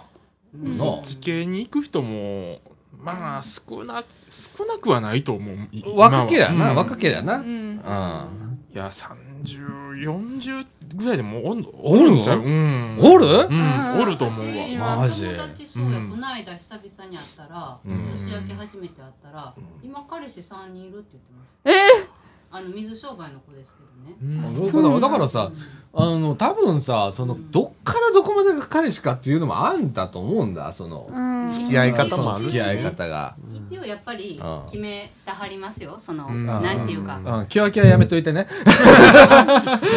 [0.54, 2.60] なそっち系に行く人も、
[2.98, 5.56] まあ、少な、少なくはないと思う。
[5.72, 6.76] い若けりゃな、うん。
[6.76, 7.38] 若けりゃな。
[7.38, 7.70] ううん。
[7.76, 12.40] んいや、30、40ぐらいでもおんおるおるんちゃう？
[12.42, 12.98] うん。
[13.00, 13.26] おる？
[13.26, 14.46] うん、おると思う
[14.80, 14.96] わ。
[14.96, 15.26] マジ？
[15.26, 18.10] 友達そうや、うんこの間久々に会ったら、うん。
[18.10, 21.52] 年明け初めて会ったら、今彼氏3人いるって言ってます。
[21.64, 22.08] え
[22.54, 24.16] あの水商売の子ですけどね。
[24.22, 24.72] うん。
[24.72, 25.08] だからだ。
[25.08, 25.50] からさ、
[25.94, 31.50] あの、多分さ、その、どっからどこまでが彼氏かっていうのもあんだと思うんだ、その、うん。
[31.50, 33.36] 付き合い方もあるし付き合い方が。
[33.70, 34.62] 一応やっぱりうん。
[34.66, 35.96] 決めたはりますよ。
[35.98, 36.46] その、うん。
[36.46, 38.46] なんていうか、うん、キワキワやめといてね。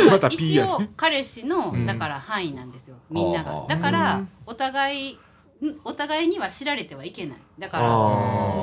[0.10, 1.86] また P 一応彼氏の、うん。
[1.86, 2.96] だから範囲なんですよ。
[3.10, 3.66] みんなが。
[3.68, 5.20] だからお互い
[5.64, 7.38] んお互いには知られてはいけない。
[7.60, 7.90] だからあ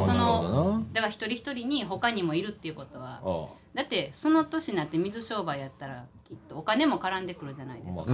[0.01, 8.12] そのなだから一人一人に他にもいるっていうことはあだってその年になって水商売やったらきっとお金も絡んでくるじゃないですか、まあ、そ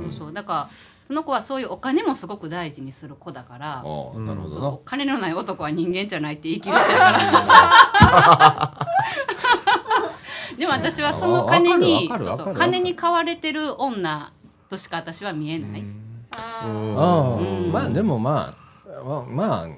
[0.00, 0.32] うそうそう。
[0.32, 0.70] だから
[1.06, 3.82] その子はそういうお金もすごく大事にする子だから、あ、
[4.18, 4.78] なるほどな。
[4.84, 8.86] 金のない男は人間じゃないって言い切る人やから。
[10.58, 14.32] でも私はその金にそうそう金に買われてる女
[14.70, 15.84] としか私は見えない、
[16.36, 17.66] あうん。
[17.66, 19.68] うん、まあでもまあ、まあ、ま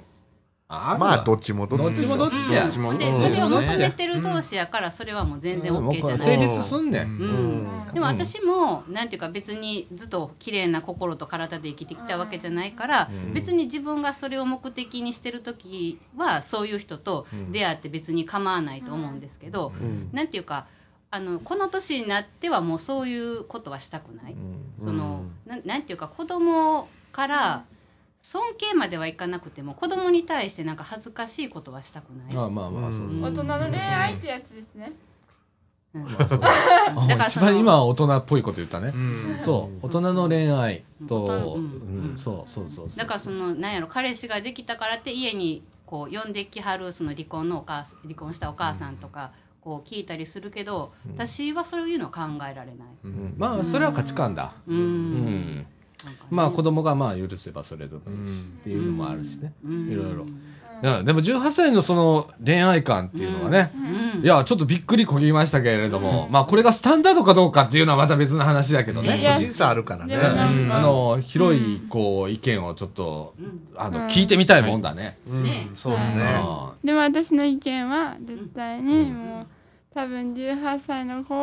[0.70, 3.14] あ、まあ、どっちもどっちですよどっちもどっちやどっちもでうん。
[3.14, 6.18] それを求めてる同士やからそれはもう全然 OK じゃない。
[6.18, 7.06] 成立すんねん。
[7.06, 7.88] うん。
[7.88, 7.94] うん。
[7.94, 20.10] でも私もなんていうか別にずっと綺麗な心と体で生きてきたわけじゃないから、別に自分がそれを目的にしてる時はそういう人と出会って別に構わないと思うんですけど、うん。
[20.12, 20.66] なんていうか
[21.10, 24.36] あのこの年になってはもうそういうことはしたくない、
[24.78, 27.64] そのなんなんていうか子供から
[28.28, 33.22] 尊敬まではいかなくても子供に対してなんか恥ずかしいことはしたくない、まあまあまあ、そううん。
[33.22, 34.92] 大人の恋愛ってやつですね。
[35.94, 36.04] うん。
[36.04, 36.08] あ
[37.08, 38.92] だからその一番今大人っぽいこと言ったね。
[38.94, 39.38] うん。
[39.38, 42.14] そう、大人の恋愛と、ううん。
[42.16, 42.98] ん、そうそうそうそう。
[42.98, 52.88] だからそのなんやろ彼氏ができたからって家にこう呼んできはるその離婚のお母さん離婚したお母さんとかこう聞いたりするけど、私はそういうの考えられない。
[53.04, 53.34] うん。
[53.38, 54.52] まあ、それは価値観だ。
[54.66, 54.76] うん。
[54.76, 55.56] うん。
[55.56, 59.52] なんかねまあ、子供がまあ許せばそれでもいいし、うんっていうのもあるしね。
[59.64, 59.90] うん。
[59.90, 60.26] いろいろ。
[60.80, 64.22] いや、でも18歳のその恋愛観っていうのはね、うん。
[64.22, 69.18] いや、ちょっとびっくりこぎましたけれども、まあこれがスタンダードかどうかっていうのはまた別の話だけどね。
[69.36, 70.16] 個人差あるからね。
[70.16, 73.66] あの、広い、こう、意見をちょっと、うん。
[73.76, 75.18] あの、うん聞いてみたいもんだね。
[75.28, 75.42] うん。
[75.42, 75.68] ね。
[75.74, 76.22] そうだね。
[76.22, 79.46] あでも私の意見は絶対にもう
[79.94, 81.34] 多分18歳の子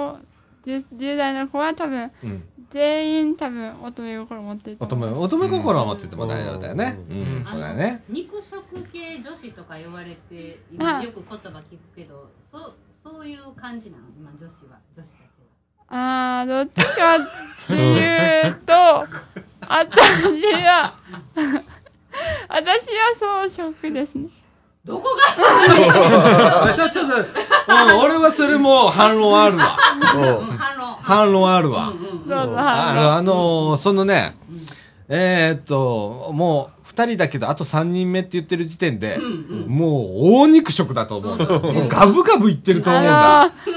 [0.66, 2.44] 10, 10代の子は多分ーうん。
[2.76, 6.98] 全員多分乙女心持って乙女、乙女心を持ってても大丈夫だよね。
[7.10, 8.04] ううんん、そうだよね。
[8.10, 14.04] 肉食系女子とか言われてあ今よく言葉聞くけどそうそういう感じなの？
[14.20, 14.78] 今女子は。
[14.98, 15.22] 女子たち
[15.88, 16.42] は。
[16.42, 18.74] あーどっちかっていうと
[19.70, 19.98] 私
[20.66, 20.94] は
[22.50, 24.28] 私は装飾ですね
[24.86, 25.06] どこ
[26.76, 29.66] ちょ、ちょっと、うん、俺はそれも反論あるわ。
[29.66, 30.24] 反
[30.78, 30.96] 論。
[31.02, 31.92] 反論あるわ。
[32.30, 34.36] あの、あのーそのね、
[35.08, 39.20] えーっと、もう、二人だけど、あと三人目って言ってる時点で、
[39.68, 41.38] もう、大肉食だと思う。
[41.38, 41.88] そうそう。
[41.88, 43.52] ガブガブいってると思うんだ。
[43.66, 43.72] そ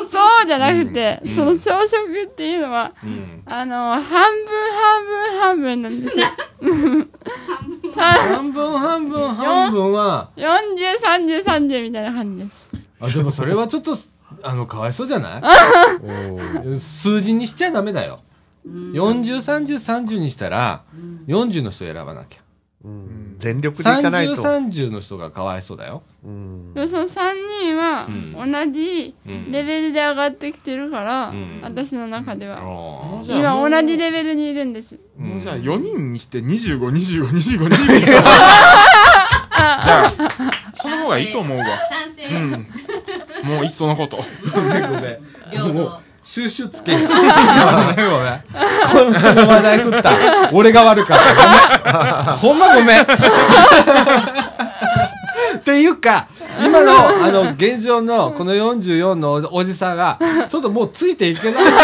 [0.44, 3.42] うじゃなくて、その朝食っていうのはうん。
[3.46, 6.26] あの半分半分半分なんですよ。
[7.94, 8.78] さ半分。
[8.78, 12.68] 半分半分は、403030みたいな感じです。
[13.00, 13.96] あ、でもそれはちょっと、
[14.42, 15.42] あの、かわいそうじゃない？
[16.64, 18.20] うん数字にしちゃダメだよ。
[18.66, 20.84] 40、30、30にしたら、
[21.26, 22.40] 40の人選ばなきゃ。
[22.84, 23.36] うん。
[23.38, 26.02] 全力でいかない30、と30の人がかわいそうだよ。
[26.24, 26.72] うん。
[26.74, 27.32] その3
[27.62, 28.52] 人はうん。
[28.52, 29.50] 同じうん。
[29.50, 31.60] レベルで上がってきてるから、うん。
[31.62, 34.98] 私の中では、う今同じレベルにいるんです。
[35.16, 40.12] もうじゃあ4人にして25、25、25、25にしたらじゃあ、
[40.74, 41.64] その方がいいと思うわ。
[41.66, 43.54] 賛成、うん。
[43.56, 44.18] もういっそのこと。
[44.18, 47.24] ーごめん収集つけごめんごめん。
[47.24, 47.30] こ
[49.00, 50.12] の話題振った。
[50.52, 52.36] 俺が悪かった。
[52.44, 52.52] ごめん。
[52.52, 53.00] ほんまごめん。
[53.00, 53.04] っ
[55.64, 56.28] ていうか、
[56.62, 60.18] 今の、あの、現状の、この44のおおじさんが、
[60.50, 61.80] ちょっともうついていけないんですよ。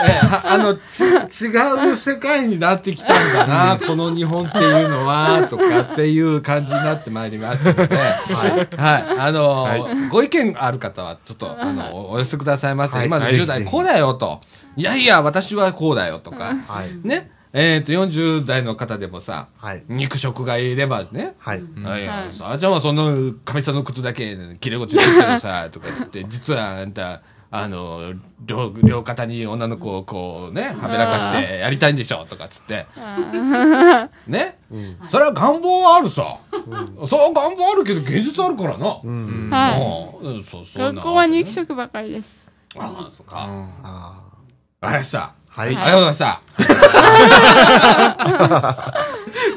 [0.00, 8.76] ああの、ち、違う世界になってきたんだな、この日本っていうのは、とかっていう感じになってまいりますので、はい。
[8.76, 9.18] はい。
[9.18, 12.96] あの、ご意見ある方は、ちょっと、あの、お寄せくださいませ。
[12.96, 14.40] はい今のはい10代、こうだよと。
[14.76, 16.54] いやいや、私はこうだよとか。
[16.68, 17.06] はい。
[17.06, 17.30] ね。
[17.52, 19.82] えっ、と、40代の方でもさ、はい。
[19.88, 21.62] 肉食がいればね、はい。
[21.82, 27.22] はいやはいさあちゃんはその、かみさんの靴だけ、切れ口言ってるさ、とか言って、実はあんた、
[27.52, 32.86] あの、両、両肩に女の子をこうね、はべらかしてやりたいんでしょ、とかっつって。
[34.28, 34.58] ね、
[35.08, 36.38] それは願望はあるさ。
[37.06, 39.00] それは願望あるけど、現実あるからな。
[39.02, 39.50] うん。
[39.50, 40.64] はうん、うんそう、い。
[40.64, 42.38] そう学校は肉食ばかりです。
[42.76, 43.36] ああ、そっか。
[43.36, 44.20] わあ
[44.80, 45.18] かりました。
[45.18, 45.68] ーはい。
[45.68, 46.40] ありがとうございました。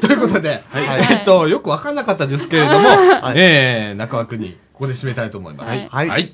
[0.00, 0.64] ということで、
[1.10, 5.68] えっと、よくわかんなかったですけれども、はいえー、中枠にここで締めたいと思います。
[5.68, 6.32] はいはいはい。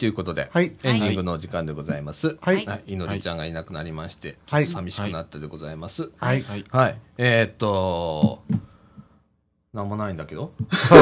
[0.00, 2.38] ということで、はいエンディングのお時間でございます。
[2.40, 6.08] はいいのりちゃんがいなくなりまして、はいちょっと寂しくなったでございます。
[6.16, 6.40] はい。
[6.40, 6.64] はい。
[6.70, 6.98] はい。
[7.18, 8.42] えー、っと、
[9.74, 10.52] なんもないんだけど。
[10.88, 10.96] 終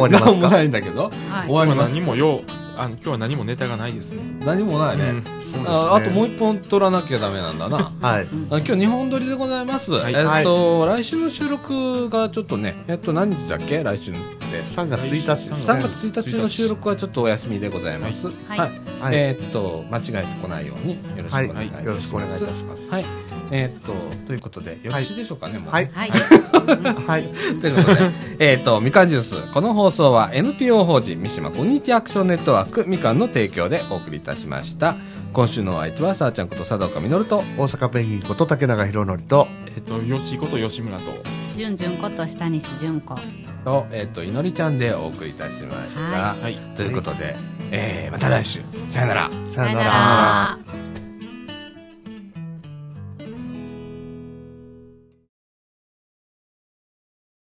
[0.00, 1.04] わりまなんもすかないんだけど。
[1.04, 1.92] はい終わります。
[1.92, 4.22] 何もよう、あの、今日は何もネタがないですね。
[4.44, 5.04] 何もないね。
[5.04, 7.92] うんそうですああともう一本取らなきゃダメなんだな。
[8.00, 8.26] はい。
[8.50, 9.92] あ今日2本撮りでございます。
[9.92, 13.82] はいえっと、来週の収録がちょっとね、えっと、何日だっけ？
[13.82, 14.20] 来週って。
[14.70, 15.56] 3月1日ですね。
[15.56, 18.26] 3月1日の収録はちょっとお休みでございます。
[18.26, 18.58] はい。
[18.58, 18.70] はい
[19.00, 21.48] はいえーっと、間違えてこないようによろしくおはい。
[21.48, 21.86] 願いいたします。
[21.86, 22.90] よろしくお願いいたします。
[22.90, 23.04] はい。
[23.50, 23.92] えーっと、
[24.26, 25.70] ということで、よろしいでしょうかね、もう。
[25.70, 25.90] はい。
[25.92, 26.10] はい。
[26.10, 27.24] はい。
[27.60, 29.52] ということで、えーっと、みかんジュース。
[29.52, 34.96] この放送は NPO 法人三島コミュニティアクションネットワークみかんの提供でお送りいたしました。
[35.32, 41.12] 今週のお相手は、さあちゃんこと佐藤かみのると、大阪ペンギンこと竹永宏典と、えっと、吉こと吉村と、
[41.56, 43.16] じゅんじゅんこと下西純子。
[43.64, 46.00] と、えーっと、いのりちゃんでお送りいたしました。
[46.00, 46.56] ははい。
[46.76, 47.34] ということで、
[47.70, 48.60] えー、また来週。
[48.86, 49.30] さよなら。
[49.30, 50.93] さよなさよならら。